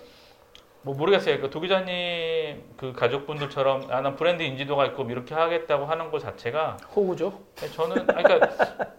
[0.84, 1.40] 뭐 모르겠어요.
[1.40, 7.38] 그 도기자님 그 가족분들처럼 아, 난 브랜드 인지도가 있고 이렇게 하겠다고 하는 것 자체가 호구죠.
[7.56, 8.38] 네, 저는 그러니까,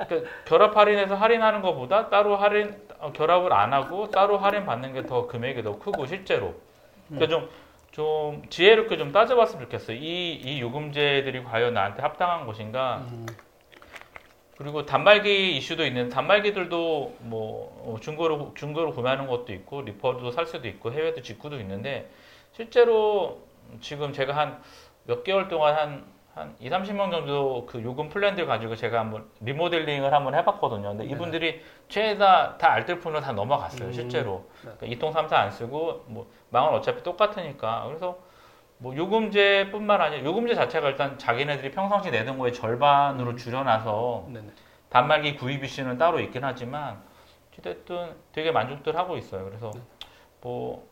[0.08, 5.04] 그러니까 결합 할인해서 할인하는 것보다 따로 할인 어, 결합을 안 하고 따로 할인 받는 게
[5.04, 6.54] 더 금액이 더 크고 실제로
[7.10, 7.50] 그러니까 좀,
[7.92, 9.98] 좀 지혜롭게 좀 따져봤으면 좋겠어요.
[9.98, 13.04] 이, 이 요금제들이 과연 나한테 합당한 것인가?
[13.12, 13.26] 음.
[14.58, 20.68] 그리고 단말기 이슈도 있는 단말기들도 뭐 어, 중고로 중고로 구매하는 것도 있고 리퍼도 살 수도
[20.68, 22.10] 있고 해외도 직구도 있는데
[22.52, 23.42] 실제로
[23.82, 24.62] 지금 제가 한
[25.06, 30.14] 몇 개월 동안 한, 한 2, 30명 정도 그 요금 플랜들 가지고 제가 한번 리모델링을
[30.14, 30.90] 한번 해봤거든요.
[30.90, 31.06] 근데.
[31.06, 33.90] 이분들이 최다 다 알뜰폰으로 다 넘어갔어요.
[33.90, 33.94] 음.
[33.94, 34.46] 실제로.
[34.64, 34.72] 네.
[34.78, 37.86] 그러니까 이통 삼사 안 쓰고 뭐 망은 어차피 똑같으니까.
[37.88, 38.18] 그래서
[38.84, 44.48] 뭐 요금제뿐만 아니라 요금제 자체가 일단 자기네들이 평상시 내던 거의 절반으로 줄여놔서 네네.
[44.90, 47.02] 단말기 구입 이슈는 따로 있긴 하지만
[47.58, 49.46] 어쨌든 되게 만족들 하고 있어요.
[49.46, 49.72] 그래서
[50.42, 50.86] 뭐,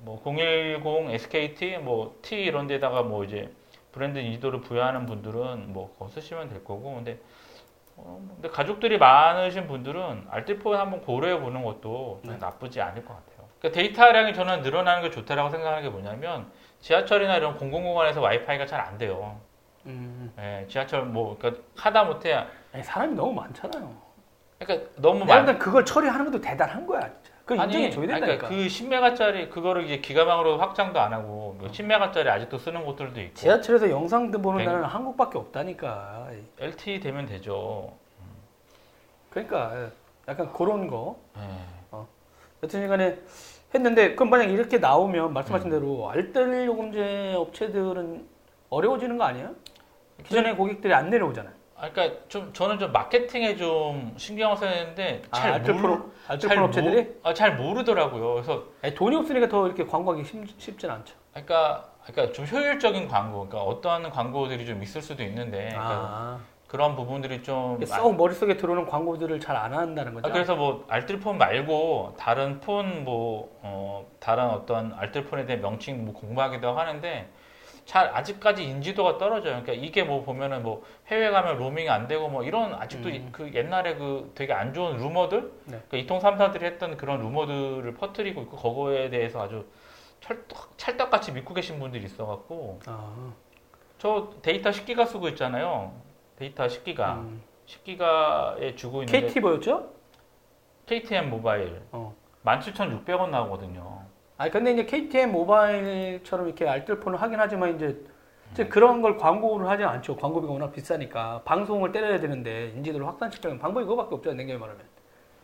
[0.00, 3.54] 뭐 010 SKT 뭐 T 이런 데다가 뭐 이제
[3.92, 7.20] 브랜드 인지도를 부여하는 분들은 뭐 그거 쓰시면 될 거고 근데
[7.96, 12.36] 어, 근데 가족들이 많으신 분들은 알뜰폰 한번 고려해 보는 것도 네.
[12.38, 13.46] 나쁘지 않을 것 같아요.
[13.60, 16.50] 그러니까 데이터량이 저는 늘어나는 게 좋다라고 생각하는 게 뭐냐면
[16.80, 19.38] 지하철이나 이런 공공공간에서 와이파이가 잘 안 돼요.
[19.86, 20.32] 음.
[20.38, 22.34] 예, 지하철 뭐 그러니까 하다 못해
[22.72, 23.94] 아니, 사람이 너무 많잖아요.
[24.58, 27.00] 그러니까 너무 많 볼땐 그걸 처리하는 것도 대단한 거야.
[27.00, 27.36] 진짜.
[27.44, 28.48] 그걸 인정해 줘야 된다니까.
[28.48, 33.88] 그러니까 그 10메가짜리 그거를 이제 기가망으로 확장도 안 하고 10메가짜리 아직도 쓰는 곳들도 있고 지하철에서
[33.90, 36.28] 영상 보는 백- 나라는 한국밖에 없다니까.
[36.58, 37.92] LTE 되면 되죠.
[39.30, 39.90] 그러니까
[40.26, 41.16] 약간 그런 거.
[41.38, 41.96] 예.
[42.62, 43.16] 여튼 간에
[43.76, 45.32] 했는데 그럼 만약 이렇게 나오면 음.
[45.34, 48.26] 말씀하신 대로 알뜰 요금제 업체들은
[48.70, 49.50] 어려워지는 거 아니에요?
[50.24, 51.54] 기존의 고객들이 안 내려오잖아요.
[51.78, 56.10] 아, 그러니까 좀 저는 좀 마케팅에 좀 신경을 써야 되는데 아, 잘 알뜰 모르 프로
[56.26, 58.34] 알뜰 잘 프로 업체들이 모- 아, 잘 모르더라고요.
[58.34, 61.14] 그래서 아니, 돈이 없으니까 더 이렇게 광고하기 쉽, 쉽진 않죠.
[61.32, 66.96] 그러니까 그러니까 좀 효율적인 광고, 그러니까 어떠한 광고들이 좀 있을 수도 있는데 그러니까 아, 그런
[66.96, 70.28] 부분들이 좀썩 머릿속에 들어오는 광고들을 잘 안 한다는 거죠.
[70.28, 76.12] 아, 그래서 뭐 알뜰폰 말고 다른 폰 뭐 어, 다른 어떤 알뜰폰에 대한 명칭 뭐
[76.14, 77.28] 공부하기도 하는데
[77.84, 79.62] 잘 아직까지 인지도가 떨어져요.
[79.62, 83.28] 그러니까 이게 뭐 보면은 뭐 해외 가면 로밍이 안 되고 뭐 이런 아직도 음.
[83.30, 85.80] 그 옛날에 그 되게 안 좋은 루머들, 네.
[85.88, 89.64] 그 이통 삼사들이 했던 그런 루머들을 퍼뜨리고 있고 그거에 대해서 아주
[90.20, 93.32] 찰떡, 찰떡같이 믿고 계신 분들이 있어갖고 아,
[93.98, 95.92] 저 데이터 10기가 쓰고 있잖아요.
[96.36, 97.42] 데이터 10기가 음.
[97.66, 99.90] 10기가에 주고 있는데 KT 뭐였죠?
[100.86, 102.14] KTM 모바일 어.
[102.44, 104.02] 17,600원 나오거든요.
[104.38, 108.04] 아 근데 이제 KTM 모바일처럼 이렇게 알뜰폰을 하긴 하지만 이제,
[108.52, 110.16] 이제 그런 걸 광고를 하지 않죠.
[110.16, 114.34] 광고비가 워낙 비싸니까 방송을 때려야 되는데 인지도를 확산시키려면 방법이 그거밖에 없죠.
[114.34, 114.84] 냉정히 말하면.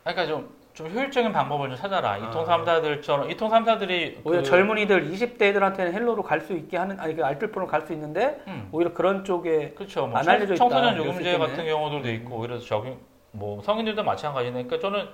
[0.04, 2.12] 그러니까 좀, 좀 효율적인 방법을 좀 찾아라.
[2.12, 2.16] 아.
[2.18, 7.24] 이통 삼사들처럼 이통 삼사들이 오히려 그- 젊은이들 20대들한테는 헬로로 갈 수 있게 하는 아니 그
[7.24, 10.06] 알뜰폰으로 갈 수 있는데 음, 오히려 그런 쪽에 그렇죠.
[10.06, 11.38] 뭐안 청- 알려져 있다, 청소년 요금제.
[11.38, 12.14] 같은 경우들도 음.
[12.14, 12.98] 있고 오히려 적용
[13.30, 14.64] 뭐 성인들도 마찬가지네.
[14.64, 15.08] 그러니까 저는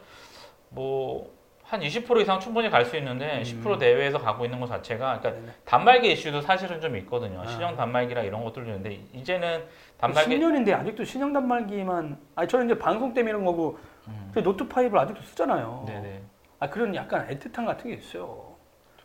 [0.71, 3.63] 뭐 한 20% 이상 충분히 갈 수 있는데 음.
[3.63, 5.53] 10% 내외에서 가고 있는 것 자체가 그러니까 네네.
[5.67, 7.43] 단말기 이슈도 사실은 좀 있거든요.
[7.43, 7.47] 아.
[7.47, 9.65] 신형 단말기라 이런 것들도 있는데 이제는
[9.99, 14.31] 단말기 10년인데 아직도 신형 단말기만 아니 저는 이제 방송 때문에 이런 거고 음.
[14.35, 15.85] 저 노트 5를 아직도 쓰잖아요.
[15.87, 16.23] 네네.
[16.61, 18.57] 아 그런 약간 애틋한 같은 게 있어요.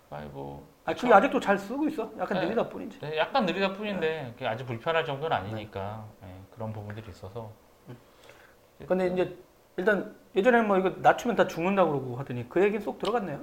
[0.10, 2.12] 아이고 아 그게 아직도 잘 쓰고 있어.
[2.20, 2.46] 약간 네.
[2.46, 3.00] 느리다 뿐이지.
[3.00, 7.52] 네, 약간 느리다 뿐인데 그게 아주 불편할 정도는 아니니까 네, 그런 부분들이 있어서
[8.88, 9.38] 근데 이제
[9.78, 13.40] 일단 예전에 뭐 이거 낮추면 다 죽는다 그러고 하더니 그 얘기는 쏙 들어갔네요.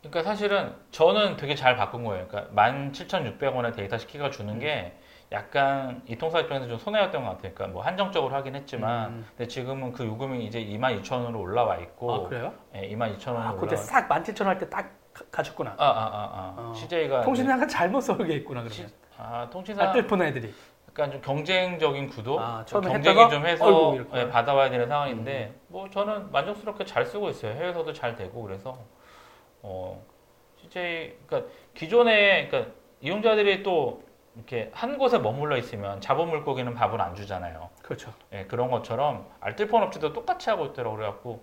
[0.00, 2.28] 그러니까 사실은 저는 되게 잘 바꾼 거예요.
[2.28, 4.96] 그러니까 17,600원에 데이터 10기가 주는 게
[5.30, 7.52] 약간 이 통사 입장에서 좀 손해였던 것 같아요.
[7.54, 9.26] 그러니까 뭐 한정적으로 하긴 했지만 음.
[9.36, 12.54] 근데 지금은 그 요금이 이제 22,000원으로 올라와 있고 아 그래요?
[12.74, 14.90] 예, 22,000원으로 아 올라와 그때 싹 17,000원 할 때 딱
[15.32, 15.74] 가졌구나.
[15.76, 16.70] 아, 아, 아, 아.
[16.70, 16.74] 어.
[16.74, 18.70] CJ가 통신사가 잘못 썰게 있구나 그러면.
[18.72, 18.86] 시-
[19.18, 20.54] 아, 통신사 알뜰폰 애들이.
[20.88, 23.92] 약간 좀 경쟁적인 구도, 아, 경쟁이 좀 해서.
[23.94, 24.08] 음.
[24.14, 27.52] 예, 받아와야 되는 상황인데 뭐 저는 만족스럽게 잘 쓰고 있어요.
[27.52, 28.78] 해외에서도 잘 되고 그래서
[29.62, 30.00] 어
[30.60, 34.02] CJ 그러니까 기존에 그러니까 이용자들이 또
[34.38, 37.68] 이렇게 한 곳에 머물러 있으면 잡은 물고기는 밥을 안 주잖아요.
[37.82, 38.12] 그렇죠.
[38.32, 41.42] 예, 그런 것처럼 알뜰폰 업체도 똑같이 하고 있더라고 그래갖고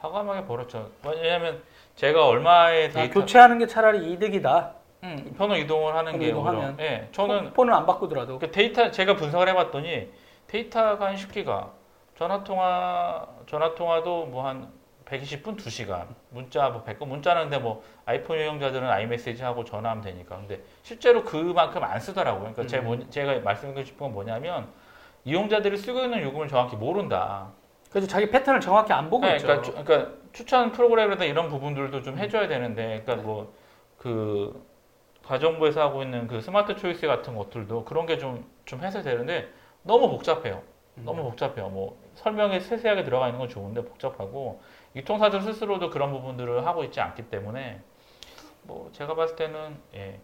[0.00, 0.90] 과감하게 벌었죠.
[1.04, 1.60] 왜냐하면
[1.96, 4.74] 제가 얼마의 아, 교체하는 게 차라리 이득이다.
[5.02, 6.76] 음, 편을 이동을 하는 게 이동하면.
[6.78, 8.38] 예, 저는 폰을 안 바꾸더라도.
[8.38, 10.08] 그 데이터 제가 분석을 해봤더니
[10.46, 11.70] 데이터가 한 10기가
[12.16, 14.70] 전화 통화 전화 통화도 뭐 한
[15.06, 20.60] 120분 2시간 문자 뭐 100건 문자는 근데 뭐 아이폰 이용자들은 아이메시지 하고 전화하면 되니까 근데
[20.82, 22.52] 실제로 그만큼 안 쓰더라고요.
[22.52, 24.68] 그러니까 제가, 뭐- 제가 말씀드리고 싶은 건 뭐냐면
[25.24, 27.48] 이용자들이 쓰고 있는 요금을 정확히 모른다.
[27.90, 29.46] 그래서 자기 패턴을 정확히 안 보고 네, 있죠.
[29.46, 33.52] 그러니까, 추- 그러니까 추천 프로그램이나 이런 부분들도 좀 해줘야 되는데, 그러니까 뭐
[33.98, 34.64] 그
[35.24, 39.48] 가정부에서 하고 있는 그 스마트 초이스 같은 것들도 그런 게 좀좀 해서 되는데
[39.82, 40.62] 너무 복잡해요.
[40.96, 41.68] 너무 복잡해요.
[41.70, 44.60] 뭐 설명에 세세하게 들어가 있는 건 좋은데 복잡하고
[44.96, 47.80] 유통사들 스스로도 그런 부분들을 하고 있지 않기 때문에
[48.62, 50.18] 뭐 제가 봤을 때는 예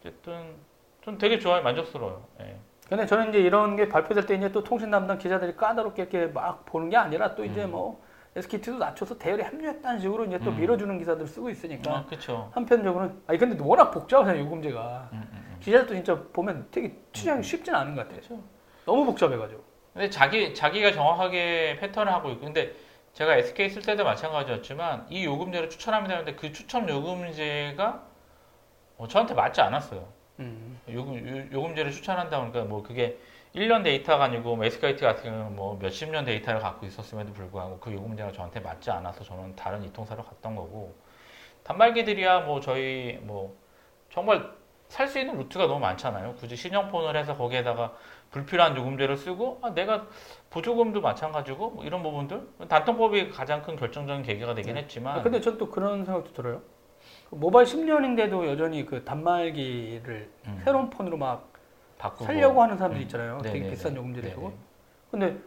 [0.00, 0.54] 어쨌든
[1.02, 2.24] 좀 되게 좋아요, 만족스러워요.
[2.40, 2.56] 예.
[2.88, 6.64] 근데 저는 이제 이런 게 발표될 때 이제 또 통신 담당 기자들이 까다롭게 이렇게 막
[6.64, 7.72] 보는 게 아니라 또 이제 음.
[7.72, 8.02] 뭐
[8.36, 10.60] SKT도 낮춰서 대열에 합류했다는 식으로 이제 또 음.
[10.60, 12.50] 밀어주는 기사들 쓰고 있으니까 아, 그렇죠.
[12.52, 15.56] 한편적으로는 아니 근데 워낙 복잡하잖아요 요금제가 음, 음, 음.
[15.60, 18.20] 기자들도 진짜 보면 되게 취재하기 쉽진 않은 것 같아요.
[18.20, 18.42] 그렇죠.
[18.86, 19.62] 너무 복잡해가지고.
[19.92, 22.74] 근데 자기 자기가 정확하게 패턴을 하고 있고 근데
[23.14, 28.02] 제가 SK 쓸 때도 마찬가지였지만 이 요금제를 추천합니다 하는데 그 추천 요금제가
[28.98, 30.08] 어, 저한테 맞지 않았어요.
[30.40, 30.80] 음.
[30.90, 33.18] 요금 요- 요금제를 추천한다 보니까 뭐 그게
[33.54, 37.92] 1년 데이터가 아니고 뭐 SKT 같은 경우는 뭐 몇십 년 데이터를 갖고 있었음에도 불구하고 그
[37.92, 40.94] 요금제가 저한테 맞지 않아서 저는 다른 이통사로 갔던 거고
[41.64, 43.56] 단말기들이야 뭐 저희 뭐
[44.10, 44.52] 정말
[44.88, 46.34] 살 수 있는 루트가 너무 많잖아요.
[46.36, 47.94] 굳이 신형폰을 해서 거기에다가
[48.34, 50.08] 불필요한 요금제를 쓰고 아, 내가
[50.50, 54.82] 보조금도 마찬가지고 뭐 이런 부분들 단통법이 가장 큰 결정적인 계기가 되긴 네.
[54.82, 56.60] 했지만 아, 근데 전또 그런 생각도 들어요.
[57.30, 60.60] 그 모바일 10년인데도 여전히 그 단말기를 음.
[60.64, 61.52] 새로운 폰으로 막
[61.96, 62.24] 바꾸고.
[62.24, 63.02] 살려고 하는 사람들 음.
[63.02, 63.38] 있잖아요.
[63.38, 63.70] 되게 네네네.
[63.70, 64.34] 비싼 요금제를 네네.
[64.34, 64.52] 두고.
[65.12, 65.38] 근데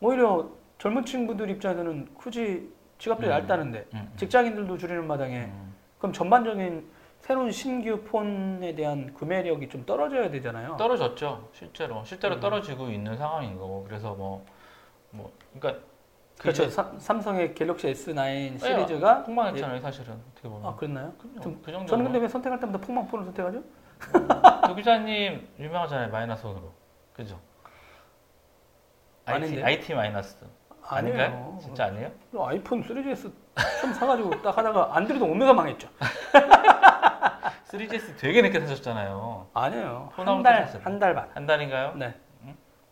[0.00, 3.30] 오히려 젊은 친구들 입장에서는 굳이 지갑도 음.
[3.30, 4.12] 얇다는데 음, 음.
[4.16, 5.74] 직장인들도 줄이는 마당에 음.
[5.96, 6.86] 그럼 전반적인
[7.22, 10.76] 새로운 신규 폰에 대한 구매력이 좀 떨어져야 되잖아요.
[10.76, 12.40] 떨어졌죠 실제로 실제로 음.
[12.40, 15.84] 떨어지고 있는 상황인 거고 그래서 뭐뭐 그러니까
[16.36, 16.68] 그렇죠.
[16.68, 21.12] 삼- 삼성의 갤럭시 S9 시리즈가 폭망했잖아요 사실은 어떻게 보면 아 그랬나요?
[21.40, 23.62] 좀- 그 정도 저는 근데 왜 선택할 때마다 폭망폰을 선택하죠?
[24.66, 26.72] 그 기자님 유명하잖아요 마이너스 으로
[27.12, 27.38] 그죠
[29.26, 29.62] IT, 아닌데?
[29.62, 30.36] IT 마이너스
[30.84, 31.26] 아닌가요?
[31.26, 31.58] 아니에요.
[31.62, 32.10] 진짜 아니에요?
[32.40, 33.30] 아이폰 3GS
[33.80, 35.88] 처음 사가지고 딱 하다가 안드로이드 오메가 망했죠.
[37.72, 40.10] 3GS 되게 늦게 사셨잖아요 아니에요.
[40.14, 40.80] 폰한 달.
[40.84, 41.28] 한 달 반.
[41.34, 41.94] 한 달인가요?
[41.94, 42.14] 네.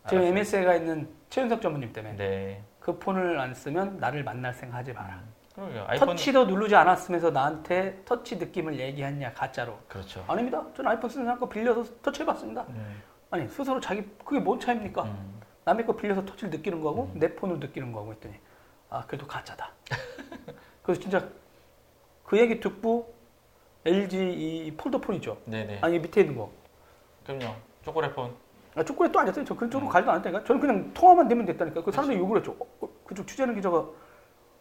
[0.08, 0.22] 지금 알았어요.
[0.30, 5.20] MS에가 있는 최윤석 전무님 때문에 네 그 폰을 안 쓰면 나를 만날 생각하지 마라.
[5.54, 9.78] 그러게요 아이폰 터치도 누르지 않았으면서 나한테 터치 느낌을 얘기했냐 가짜로.
[9.86, 10.64] 그렇죠 아닙니다.
[10.74, 12.64] 저는 아이폰 쓰는 사람 거 빌려서 터치해봤습니다.
[12.68, 12.80] 네.
[13.30, 15.02] 아니 스스로 자기 그게 뭔 차입니까?
[15.02, 15.40] 음.
[15.66, 18.34] 남의 거 빌려서 터치를 느끼는 거고 내 폰을 느끼는 거고 했더니
[18.88, 19.70] 아 그래도 가짜다.
[20.82, 21.28] 그래서 진짜
[22.24, 23.14] 그 얘기 듣고
[23.84, 24.32] LG
[24.66, 25.38] 이 폴더폰이죠.
[25.44, 26.50] 네네 아니 밑에 있는 거.
[27.24, 28.34] 그럼요 초콜릿 폰
[28.74, 29.44] 아, 초콜릿도 아니었어요.
[29.44, 29.92] 저 그쪽으로 음.
[29.92, 30.44] 가지도 않았다니까.
[30.44, 31.82] 저는 그냥 통화만 되면 됐다니까.
[31.82, 32.52] 그 사람들이 욕을 했죠.
[32.58, 33.84] 어, 어, 그쪽 취재하는 기자가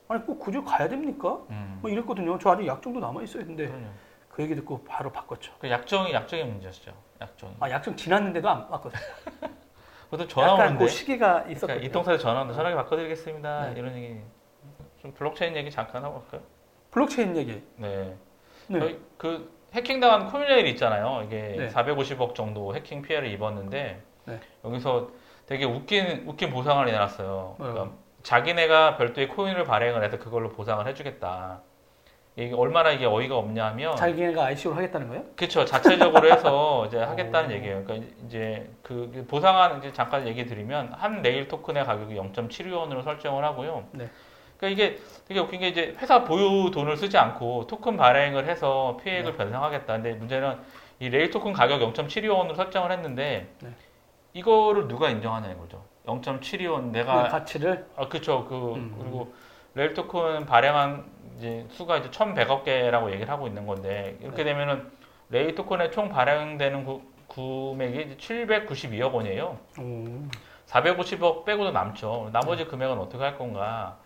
[0.08, 1.39] 아니 꼭 그쪽 가야 됩니까?
[1.51, 1.79] 음.
[1.82, 2.39] 뭐 이랬거든요.
[2.39, 3.88] 저 아직 약정도 남아 있어야 되는데 그럼요
[4.29, 5.53] 그 얘기 듣고 바로 바꿨죠.
[5.60, 9.01] 그 약정이 약정의 문제였죠 약정이 아 약정 지났는데도 안 바꿨어요.
[10.10, 11.86] 그것도 전화 약간 오는데 그 시기가 그러니까 있었거든요.
[11.86, 13.79] 이통사에 전화 오는데 전화기 바꿔드리겠습니다 네.
[13.79, 14.21] 이런 얘기
[15.01, 16.41] 좀 블록체인 얘기 잠깐 하고 갈까요?
[16.91, 17.62] 블록체인 얘기.
[17.75, 18.17] 네.
[18.69, 18.97] 네.
[19.17, 21.23] 그 해킹당한 코인레일 있잖아요.
[21.25, 21.67] 이게 네.
[21.69, 24.39] 450억 정도 해킹 피해를 입었는데 네.
[24.63, 25.10] 여기서
[25.45, 27.55] 되게 웃긴 웃긴 보상을 내놨어요.
[27.58, 27.91] 그러니까?
[28.23, 31.62] 자기네가 별도의 코인을 발행을 해서 그걸로 보상을 해주겠다.
[32.36, 35.23] 이게 얼마나 이게 어이가 없냐면 자기네가 ICO를 하겠다는 거예요?
[35.36, 35.65] 그렇죠.
[35.65, 37.01] 자체적으로 해서 이제 오.
[37.01, 37.84] 하겠다는 얘기예요.
[37.84, 43.86] 그러니까 이제 그 보상안 이제 잠깐 얘기 드리면 한 네일 토큰의 가격이 0.7위원으로 설정을 하고요.
[43.91, 44.10] 네.
[44.59, 49.31] 그러니까 이게 되게 웃긴 게 이제 회사 보유 돈을 쓰지 않고 토큰 발행을 해서 피해액을
[49.31, 49.37] 네.
[49.37, 49.93] 변상하겠다.
[49.93, 50.57] 근데 문제는
[50.99, 53.69] 이 레일 토큰 가격 0.72원으로 설정을 했는데 네.
[54.33, 55.83] 이거를 누가 인정하냐는 거죠.
[56.05, 58.45] 0.72원 내가 그 가치를 아 그렇죠.
[58.45, 58.95] 그 음.
[58.99, 59.33] 그리고
[59.75, 61.05] 레일 토큰 발행한
[61.37, 64.51] 이제 수가 이제 1,100억 개라고 얘기를 하고 있는 건데 이렇게 네.
[64.51, 64.91] 되면은
[65.29, 69.57] 레일 토큰의 총 발행되는 구, 구매액이 792억 원이에요.
[69.79, 70.27] 오.
[70.67, 72.29] 450억 빼고도 남죠.
[72.33, 72.69] 나머지 네.
[72.69, 73.97] 금액은 어떻게 할 건가?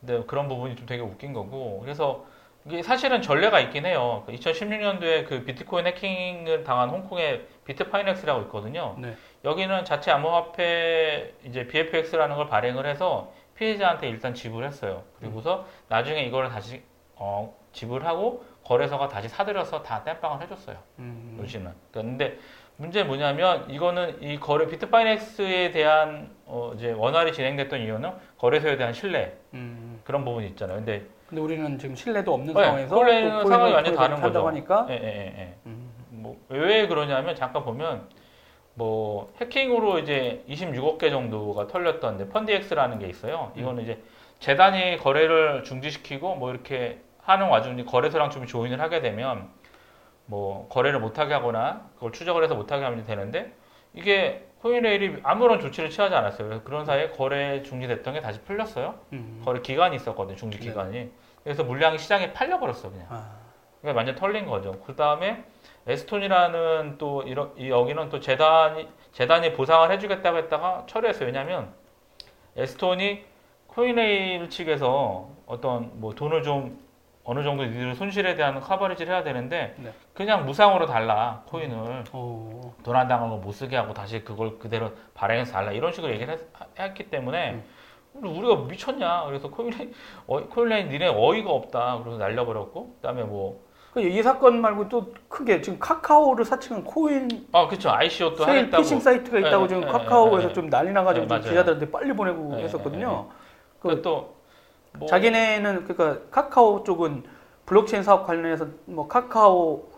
[0.00, 1.80] 근데 그런 부분이 좀 되게 웃긴 거고.
[1.80, 2.24] 그래서
[2.66, 4.24] 이게 사실은 전례가 있긴 해요.
[4.28, 8.96] 2016년도에 그 비트코인 해킹을 당한 홍콩의 비트파이넥스라고 있거든요.
[8.98, 9.16] 네.
[9.44, 15.04] 여기는 자체 암호화폐 이제 BFX라는 걸 발행을 해서 피해자한테 일단 지불했어요.
[15.18, 16.82] 그리고서 나중에 이거를 다시
[17.16, 20.76] 어, 지불하고 거래소가 다시 사들여서 다 땜빵을 해줬어요.
[20.98, 21.38] 음.
[21.40, 21.72] 요즘은.
[21.92, 22.38] 그런데
[22.76, 29.36] 문제 뭐냐면 이거는 이 거래 비트파이넥스에 대한 어 이제 원활히 진행됐던 이유는 거래소에 대한 신뢰
[29.52, 29.89] 음.
[30.04, 30.76] 그런 부분이 있잖아요.
[30.78, 34.46] 근데 근데 우리는 지금 신뢰도 없는 네, 상황에서 원래는 또 상황이 완전 다른 거죠.
[34.46, 35.54] 하니까 예, 예, 예, 예.
[35.66, 35.90] 음.
[36.10, 38.08] 뭐왜 그러냐면 잠깐 보면
[38.74, 43.52] 뭐 해킹으로 이제 26억 개 정도가 털렸던 펀디엑스라는 게 있어요.
[43.56, 44.02] 이거는 이제
[44.40, 49.48] 재단이 거래를 중지시키고 뭐 이렇게 하는 와중에 거래소랑 좀 조인을 하게 되면
[50.26, 53.52] 뭐 거래를 못하게 하거나 그걸 추적을 해서 못하게 하면 되는데
[53.94, 56.48] 이게 코인레일이 아무런 조치를 취하지 않았어요.
[56.48, 58.98] 그래서 그런 사이에 거래 중지됐던 게 다시 풀렸어요.
[59.12, 59.40] 음.
[59.44, 60.36] 거래 기간이 있었거든요.
[60.36, 60.66] 중지 네.
[60.66, 61.10] 기간이.
[61.42, 63.06] 그래서 물량이 시장에 팔려버렸어 그냥.
[63.08, 63.36] 아.
[63.80, 64.78] 그러니까 완전 털린 거죠.
[64.84, 65.44] 그 다음에
[65.86, 71.26] 에스톤이라는 또 이런 이 여기는 또 재단이 재단이 보상을 해주겠다고 했다가 철회했어요.
[71.26, 71.72] 왜냐하면
[72.56, 73.24] 에스톤이
[73.68, 76.78] 코인레일 측에서 어떤 뭐 돈을 좀
[77.24, 79.92] 어느 정도 니들 손실에 대한 coverage를 해야 되는데 네.
[80.14, 82.72] 그냥 무상으로 달라 코인을 오.
[82.82, 86.40] 도난당한 거 못 쓰게 하고 다시 그걸 그대로 발행해서 달라 이런 식으로 얘기를 했,
[86.78, 87.64] 했기 때문에 음.
[88.14, 89.92] 우리가 미쳤냐 그래서 코인레일
[90.26, 95.60] 어, 코인레일 니네 어이가 없다 그래서 날려버렸고 그다음에 뭐 그 이 사건 말고 또 크게
[95.60, 97.90] 지금 카카오를 사칭한 코인 아, 그쵸.
[97.90, 98.70] ICO 또 세일.
[98.70, 101.26] 피싱 사이트가 있다고 네, 지금 네, 카카오에서 네, 좀 난리 나가지고.
[101.26, 103.28] 기자들한테 빨리 보내고 네, 했었거든요.
[103.78, 104.39] 그 또,
[104.92, 107.24] 뭐, 자기네는 그러니까 카카오 쪽은
[107.66, 109.88] 블록체인 사업 관련해서 뭐 카카오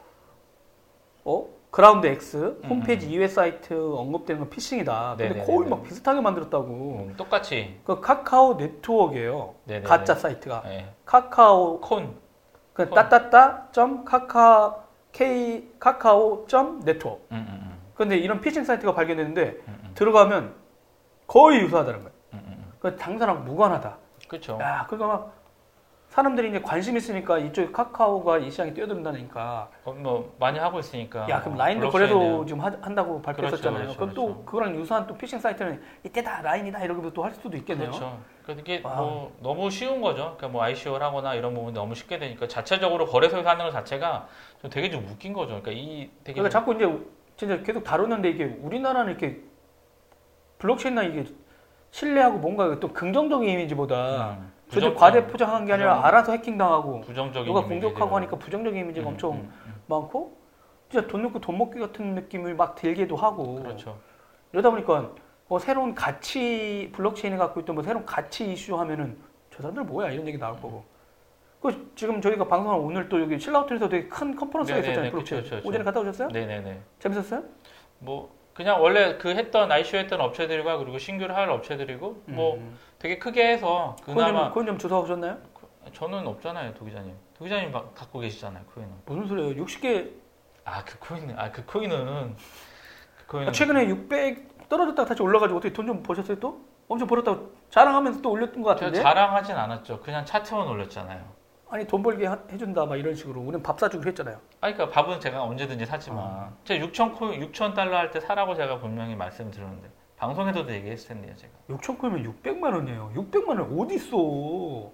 [1.25, 3.13] 어 그라운드 X 홈페이지 음.
[3.13, 5.17] 이외 사이트 언급되는 건 피싱이다.
[5.17, 5.47] 근데 네네네네.
[5.47, 6.67] 거의 막 비슷하게 만들었다고.
[7.09, 7.81] 음, 똑같이.
[7.85, 9.55] 그 카카오 네트워크예요.
[9.65, 9.87] 네네네.
[9.87, 10.93] 가짜 사이트가 네.
[11.07, 12.15] 카카오 콘.
[12.75, 12.95] 그 콘.
[12.95, 17.23] 따따따 점 카카 k 카카오 점 네트워크.
[17.33, 20.55] 음, 음, 음, 근데 이런 피싱 사이트가 발견됐는데 음, 음, 들어가면
[21.27, 22.13] 거의 유사하다는 거예요.
[22.81, 23.97] 그 당사랑 무관하다.
[24.33, 24.59] 그쵸.
[24.63, 25.43] 야, 그러니까 막
[26.09, 29.69] 사람들이 이제 관심 있으니까 이쪽 카카오가 이 시장에 뛰어든다니까.
[29.85, 31.29] 어, 뭐 많이 하고 있으니까.
[31.29, 33.79] 야 그럼 어, 라인도 거래도 지금 하- 한다고 발표했었잖아요.
[33.83, 34.45] 그렇죠, 그럼 또 그렇죠.
[34.45, 37.91] 그거랑 유사한 또 피싱 사이트는 이때다 라인이다 이러고 또 할 수도 있겠네요.
[37.91, 38.19] 그렇죠.
[38.43, 38.97] 그러니까 이게 와.
[38.97, 40.23] 뭐 너무 쉬운 거죠.
[40.37, 44.29] 그러니까 뭐 ICO를 하거나 이런 부분이 너무 쉽게 되니까 자체적으로 거래소에서 하는 것 자체가
[44.63, 45.49] 좀 되게 좀 웃긴 거죠.
[45.61, 47.07] 그러니까 이 되게 그러니까 좀- 자꾸 이제
[47.37, 49.43] 진짜 계속 다뤘는데 이게 우리나라는 이렇게
[50.59, 51.25] 블록체인이나 이게
[51.97, 57.03] 신뢰하고 뭔가 또 긍정적인 이미지보다 음, 부정- 과대 포장한 게 아니라 부정- 알아서 해킹당하고
[57.45, 59.75] 누가 공격하고 하니까 부정적인 이미지가 음, 엄청 음, 음.
[59.87, 60.37] 많고
[60.91, 63.99] 진짜 돈 넣고 돈 먹기 같은 느낌을 막 들기도 하고 그렇죠.
[64.53, 65.11] 이러다 보니까
[65.49, 69.19] 뭐 새로운 가치 블록체인이 갖고 있던 뭐 새로운 가치 이슈 하면은
[69.51, 70.85] 저 사람들 뭐야 이런 얘기 나올 거고
[71.61, 75.51] 그 지금 저희가 방송한 오늘 또 여기 신라호텔에서 되게 큰 컨퍼런스가 네네네, 있었잖아요 블록체인 그쵸,
[75.51, 75.69] 그쵸, 그쵸.
[75.69, 76.29] 오전에 갔다 오셨어요?
[76.29, 76.81] 네네네.
[76.99, 77.43] 재밌었어요?
[77.99, 82.79] 뭐 그냥 원래 그 했던 ICO 했던 업체들과 그리고 신규를 할 업체들이고 뭐 음.
[82.99, 85.39] 되게 크게 해서 그나마 그건 좀 주워 오셨나요?
[85.95, 87.15] 저는 없잖아요, 도 기자님.
[87.37, 88.93] 도 기자님 막 갖고 계시잖아요, 코인은.
[89.07, 89.65] 무슨 소리예요?
[89.65, 90.11] 60개
[90.65, 92.37] 아, 그 코인은 아, 그 코인은
[93.19, 96.61] 그 코인은 아, 최근에 600 떨어졌다가 다시 올라가지고 어떻게 돈 좀 버셨어요 또?
[96.89, 99.01] 엄청 벌었다고 자랑하면서 또 올렸던 것 같은데?
[99.01, 100.01] 자랑하진 않았죠.
[100.01, 101.25] 그냥 차트만 올렸잖아요.
[101.73, 104.37] 아니 돈 벌게 하- 해준다 막 이런 식으로 우리는 밥 사주기로 했잖아요.
[104.61, 106.53] 아, 그러니까 밥은 제가 언제든지 사지만 아.
[106.65, 111.53] 제가 6천 코인 6천 달러 할 때 사라고 제가 분명히 말씀드렸는데 방송에서도 얘기했을 텐데요, 제가.
[111.71, 113.13] 6천 코이면 600만 원이에요.
[113.17, 114.93] 600만 원 어디 있어?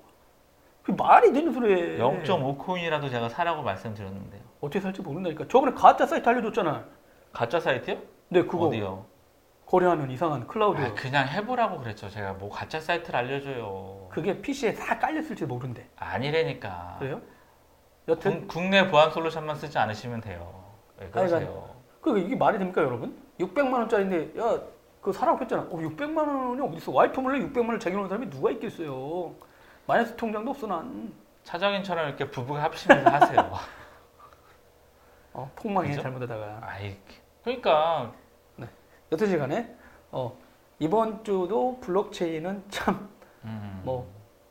[0.85, 2.23] 그 말이 되는 소리예요.
[2.23, 4.41] 0.5 코인이라도 제가 사라고 말씀드렸는데요.
[4.61, 5.49] 어떻게 살지 모른다니까.
[5.49, 6.85] 저번에 가짜 사이트 알려줬잖아.
[7.33, 7.99] 가짜 사이트요?
[8.29, 9.05] 네 그거 어디요?
[9.69, 10.81] 거래하면 이상한 클라우드.
[10.81, 12.09] 아, 그냥 해보라고 그랬죠.
[12.09, 14.09] 제가 뭐 가짜 사이트를 알려줘요.
[14.09, 15.87] 그게 PC에 다 깔렸을지 모른대.
[15.97, 16.97] 아니라니까.
[16.99, 17.21] 그래요?
[18.09, 20.65] 여튼 국, 국내 보안 솔루션만 쓰지 않으시면 돼요.
[20.99, 21.77] 왜 그러세요?
[22.01, 23.23] 그 이게 말이 됩니까 여러분?
[23.39, 24.59] 600만 원짜리인데 야
[25.01, 25.63] 그거 사라고 했잖아.
[25.65, 26.91] 어 600만 원이 어디 있어?
[26.91, 29.35] 와이프 몰래 600만 원을 쟁여놓은 사람이 누가 있겠어요?
[29.87, 31.13] 마이너스 통장도 없어 난.
[31.45, 33.53] 차장인처럼 이렇게 부부가 합심해서 하세요.
[35.35, 36.03] 어, 폭망해 그죠?
[36.03, 36.61] 잘못하다가.
[36.63, 36.97] 아이,
[37.45, 38.13] 그러니까
[39.13, 39.75] 여튼 시간에
[40.11, 40.37] 어,
[40.79, 43.09] 이번 주도 블록체인은 참
[43.45, 44.07] 음, 뭐,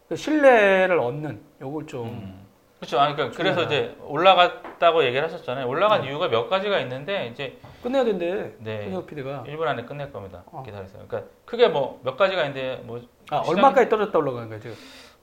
[0.10, 2.48] 그 신뢰를 얻는 요걸 좀 음.
[2.80, 3.00] 그렇죠.
[3.00, 3.64] 아, 그러니까 그래서.
[3.64, 5.68] 이제 올라갔다고 얘기를 하셨잖아요.
[5.68, 6.10] 올라간 네.
[6.10, 8.54] 이유가 몇 가지가 있는데 이제 끝내야 된대.
[8.60, 8.84] 네.
[8.86, 9.44] 손혁 PD가.
[9.48, 10.44] 1분 안에 끝낼 겁니다.
[10.52, 10.62] 어.
[10.64, 11.04] 기다리세요.
[11.08, 13.02] 그러니까 크게 뭐 몇 가지가 있는데 뭐
[13.32, 14.76] 아, 얼마까지 떨어졌다 올라가는 거야, 지금?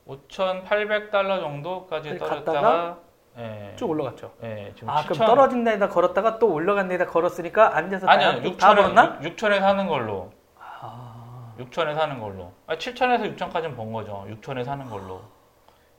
[0.07, 2.99] 5,800달러 정도까지 떨어졌다가
[3.39, 3.73] 예.
[3.77, 4.33] 쭉 올라갔죠.
[4.43, 8.07] 예, 지금 아, 7,000 그럼 떨어진 데다 걸었다가 또 올라간 데다 걸었으니까 앉아서.
[8.07, 9.19] 다, 다 6천에 벌었나?
[9.21, 10.31] 6천에 사는 걸로.
[10.59, 12.53] 아, 6천에 사는 걸로.
[12.67, 14.27] 아, 7천에서 6천까지는 번 거죠.
[14.29, 15.21] 6천에 사는 걸로.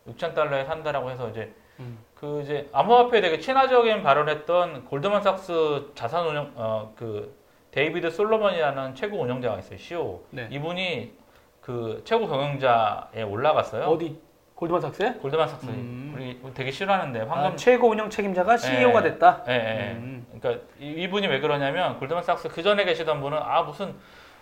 [0.07, 1.97] 6천 달러에 산다라고 해서 이제 음.
[2.13, 7.35] 그 이제 암호화폐에 되게 친화적인 발언했던 골드만삭스 자산 운영 어그
[7.71, 9.77] 데이비드 솔로몬이라는 최고 운영자가 있어요.
[9.77, 10.23] CEO.
[10.29, 10.47] 네.
[10.51, 11.13] 이분이
[11.59, 13.85] 그 최고 경영자에 올라갔어요.
[13.85, 14.21] 어디?
[14.55, 15.13] 골드만삭스에?
[15.15, 16.13] 골드만삭스 음.
[16.15, 19.03] 우리 되게 싫어하는데 아, 황금 최고 운영 책임자가 CEO가 예.
[19.11, 19.43] 됐다.
[19.49, 19.91] 예, 예.
[19.97, 20.25] 음.
[20.39, 23.93] 그러니까 이- 이분이 왜 그러냐면 골드만삭스 그 전에 계시던 분은 아 무슨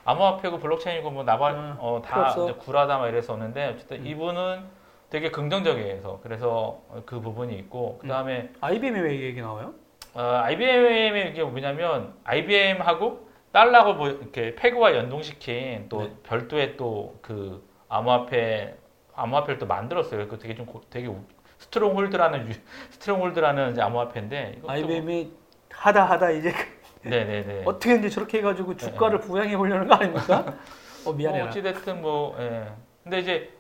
[0.05, 2.55] 암호화폐고 블록체인이고 뭐 나발 음, 필요 어다 없어.
[2.57, 4.05] 구라다 막 이랬었는데 어쨌든 음.
[4.07, 6.20] 이분은 되게 긍정적이에요.
[6.24, 9.74] 그래서 그 부분이 있고 그 다음에 IBM이 왜 얘기 나와요?
[10.16, 16.11] IBM의 이게 뭐냐면 IBM하고 달러하고 뭐 이렇게 페그화 연동시킨 또 네.
[16.24, 18.76] 별도의 또 그 암호화폐
[19.16, 20.28] 암호화폐를 또 만들었어요.
[20.28, 21.24] 그 되게 좀 고- 되게 우-
[21.59, 22.53] Stronghold라는 유-
[22.91, 25.32] Stronghold라는 암호화폐인데 IBM이
[25.72, 26.53] 하다 하다 이제
[27.01, 27.64] 네네네.
[27.66, 30.45] 어떻게 이제 저렇게 해가지고 주가를 부양해 보려는 거 아닙니까?
[31.05, 31.43] 어 미안해라.
[31.45, 32.72] 뭐 어찌됐든 뭐, 예.
[33.03, 33.53] 근데 이제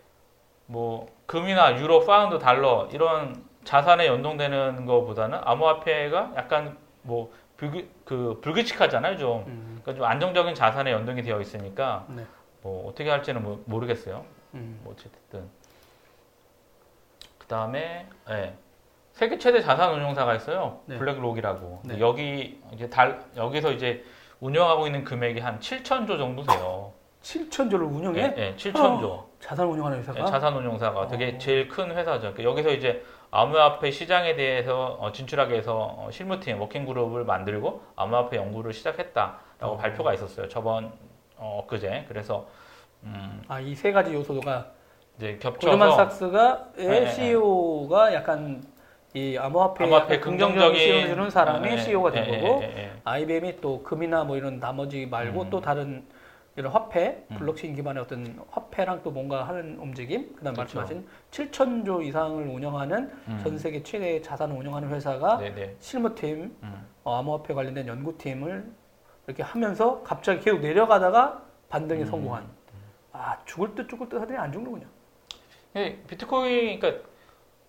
[0.65, 9.17] 뭐 금이나 유로, 파운드, 달러 이런 자산에 연동되는 것보다는 암호화폐가 약간 뭐 불규, 그 불규칙하잖아요,
[9.17, 9.43] 좀.
[9.47, 12.25] 음, 그러니까 좀 안정적인 자산에 연동이 되어 있으니까 네.
[12.61, 14.25] 뭐 어떻게 할지는 모- 모르겠어요.
[14.53, 14.79] 음.
[14.83, 15.49] 뭐 어쨌든
[17.37, 18.53] 그 다음에 예.
[19.13, 20.79] 세계 최대 자산 운용사가 있어요.
[20.85, 20.97] 네.
[20.97, 21.81] 블랙록이라고.
[21.85, 21.99] 네.
[21.99, 24.03] 여기 이제 달 여기서 이제
[24.39, 26.91] 운영하고 있는 금액이 한 7천조 정도 돼요.
[27.21, 28.21] 7천조를 운영해?
[28.21, 29.25] 예, 예, 7천조.
[29.39, 30.19] 자산 운영하는 회사가?
[30.19, 31.37] 예, 자산 운용사가 되게 어.
[31.37, 32.33] 제일 큰 회사죠.
[32.33, 38.73] 그러니까 여기서 이제 암호화폐 시장에 대해서 어, 진출하기 위해서 어, 실무팀, 워킹그룹을 만들고 암호화폐 연구를
[38.73, 39.77] 시작했다라고 어.
[39.77, 40.49] 발표가 있었어요.
[40.49, 40.91] 저번
[41.37, 42.05] 어, 엊그제.
[42.07, 42.47] 그래서
[43.05, 44.67] 음, 아, 이 세 가지 요소가
[45.17, 47.11] 이제 겹쳐서 골드만삭스가의 네, 네.
[47.11, 48.63] CEO가 약간
[49.13, 52.77] 이 암호화폐 약간 긍정적인 긍정적인 주는 사람이 예, 예, CEO가 된 예, 거고 예, 예,
[52.77, 52.91] 예.
[53.03, 55.49] IBM이 또 금이나 뭐 이런 나머지 말고 음.
[55.51, 56.03] 또 다른
[56.55, 57.37] 이런 화폐, 음.
[57.37, 60.77] 블록체인 기반의 어떤 화폐랑 또 뭔가 하는 움직임, 그다음 그렇죠.
[60.79, 63.39] 말씀하신 7천조 이상을 운영하는 음.
[63.43, 65.41] 전 세계 최대 자산을 운영하는 회사가.
[65.79, 66.87] 실무팀, 음.
[67.03, 68.65] 어, 암호화폐 관련된 연구팀을
[69.25, 72.05] 이렇게 하면서 갑자기 계속 내려가다가 반등에 음.
[72.05, 72.43] 성공한.
[73.13, 74.85] 아 죽을 듯 죽을 듯 하더니 안 죽는군요.
[75.75, 77.03] 예, 비트코인 그러니까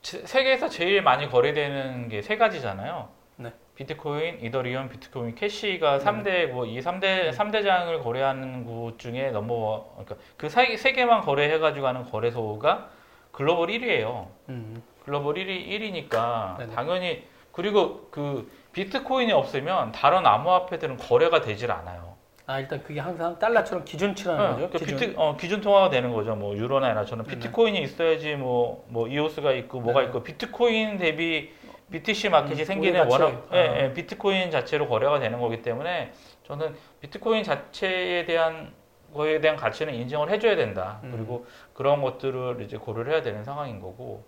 [0.02, 3.08] 제- 세계에서 제일 많이 거래되는 게 세 가지잖아요.
[3.36, 3.52] 네.
[3.76, 6.04] 비트코인, 이더리움, 비트코인 캐시가 네.
[6.04, 12.04] 3대 뭐 이 3대 3대장을 거래하는 곳 중에 넘버 그러니까 그세 개만 거래해 가지고 하는
[12.04, 12.88] 거래소가
[13.32, 14.28] 글로벌 1위예요.
[14.50, 14.82] 음.
[15.04, 16.74] 글로벌 1위 1위니까 네네.
[16.74, 22.03] 당연히 그리고 그 비트코인이 없으면 다른 암호화폐들은 거래가 되질 않아요.
[22.46, 24.70] 아 일단 그게 항상 달러처럼 기준치라는 네, 거죠.
[24.70, 24.98] 그 기준.
[24.98, 26.36] 비트 어, 기준 통화가 되는 거죠.
[26.36, 27.38] 뭐 유로나 엔화처럼 네네.
[27.38, 30.08] 비트코인이 있어야지 뭐뭐 EOS가 있고 뭐가 네네.
[30.08, 31.52] 있고 비트코인 대비
[31.90, 33.06] BTC 마켓이 음, 생기는.
[33.08, 33.82] 워낙 예, 아.
[33.84, 36.12] 예, 비트코인 자체로 거래가 되는 거기 때문에
[36.46, 38.72] 저는 비트코인 자체에 대한
[39.14, 41.00] 거에 대한 가치는 인정을 해줘야 된다.
[41.04, 41.12] 음.
[41.12, 44.24] 그리고 그런 것들을 이제 고려를 해야 되는 상황인 거고.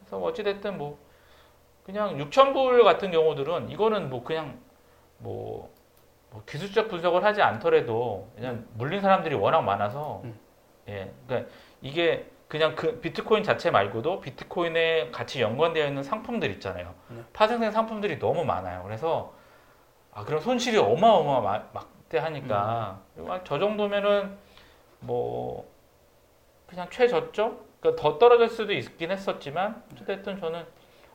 [0.00, 0.98] 그래서 뭐 어찌됐든 뭐
[1.84, 4.58] 그냥 6,000불 같은 경우들은 이거는 뭐 그냥
[5.18, 5.73] 뭐, 뭐
[6.46, 10.38] 기술적 분석을 하지 않더라도 그냥 물린 사람들이 워낙 많아서 음.
[10.88, 16.94] 예, 그러니까 이게 그냥 그 비트코인 자체 말고도 비트코인에 같이 연관되어 있는 상품들 있잖아요.
[17.08, 17.22] 네.
[17.32, 18.82] 파생된 상품들이 너무 많아요.
[18.84, 19.34] 그래서
[20.12, 24.36] 아 그럼 손실이 어마어마 막대하니까 그리고 아, 저 정도면은
[25.00, 25.68] 뭐
[26.66, 30.64] 그냥 최저점 그러니까 더 떨어질 수도 있긴 했었지만 어쨌든 저는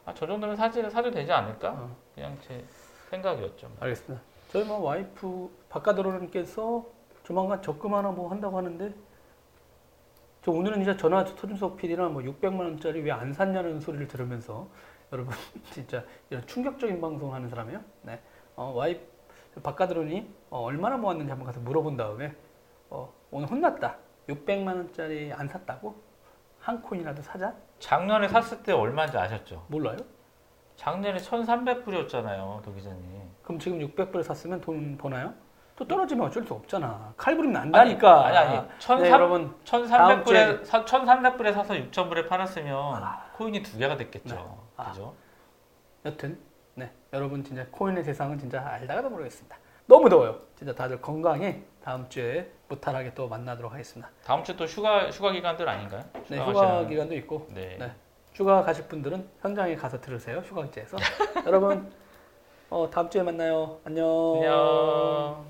[0.05, 1.95] 아, 저 정도면 사지 사도 되지 않을까 어.
[2.15, 2.63] 그냥 제
[3.09, 3.71] 생각이었죠.
[3.79, 4.23] 알겠습니다.
[4.51, 6.85] 저희 뭐 와이프 바깥으로님께서
[7.23, 8.93] 조만간 적금 하나 뭐 한다고 하는데
[10.43, 14.67] 저 오늘은 진짜 전화 터준석 PD랑 뭐 600만 원짜리 왜 안 샀냐는 소리를 들으면서
[15.11, 15.33] 여러분
[15.71, 17.81] 진짜 이런 충격적인 방송 하는 사람이에요.
[18.03, 18.19] 네.
[18.55, 22.35] 어, 와이프 바깥으로니 어, 얼마나 모았는지 한번 가서 물어본 다음에
[22.89, 23.97] 어, 오늘 혼났다.
[24.27, 25.95] 600만 원짜리 안 샀다고?
[26.59, 27.55] 한 코인이라도 사자?
[27.79, 29.65] 작년에 샀을 때 얼마인지 아셨죠?
[29.67, 29.97] 몰라요?
[30.83, 33.03] 작년에 1,300불이었잖아요, 도 기자님.
[33.43, 35.33] 그럼 지금 600불에 샀으면 돈 버나요?
[35.75, 37.13] 또 떨어지면 어쩔 수 없잖아.
[37.17, 38.25] 칼부림 난다니까.
[38.27, 38.55] 아니 아니.
[38.79, 43.03] 1,300 네, 여러분 다음 주에- 1,300불에 사, 1,300불에 사서 6,000불에 팔았으면
[43.33, 44.35] 코인이 두 개가 됐겠죠.
[44.35, 44.45] 네.
[44.77, 44.89] 아.
[44.91, 45.13] 그죠?
[46.05, 46.39] 여튼
[46.75, 49.57] 네 여러분 진짜 코인의 세상은 진짜 알다가도 모르겠습니다.
[49.85, 50.39] 너무 더워요.
[50.55, 54.09] 진짜 다들 건강히 다음 주에 무탈하게 또 만나도록 하겠습니다.
[54.23, 56.03] 다음 주 또 휴가 휴가 기간들 아닌가요?
[56.29, 57.75] 네 휴가 휴가 가시는- 기간도 있고 네.
[57.79, 57.91] 네.
[58.33, 60.97] 휴가 가실 분들은 현장에 가서 들으세요 휴가지에서
[61.45, 61.91] 여러분
[62.69, 63.79] 어, 다음 주에 만나요.
[63.83, 64.05] 안녕.
[64.35, 65.48] 안녕.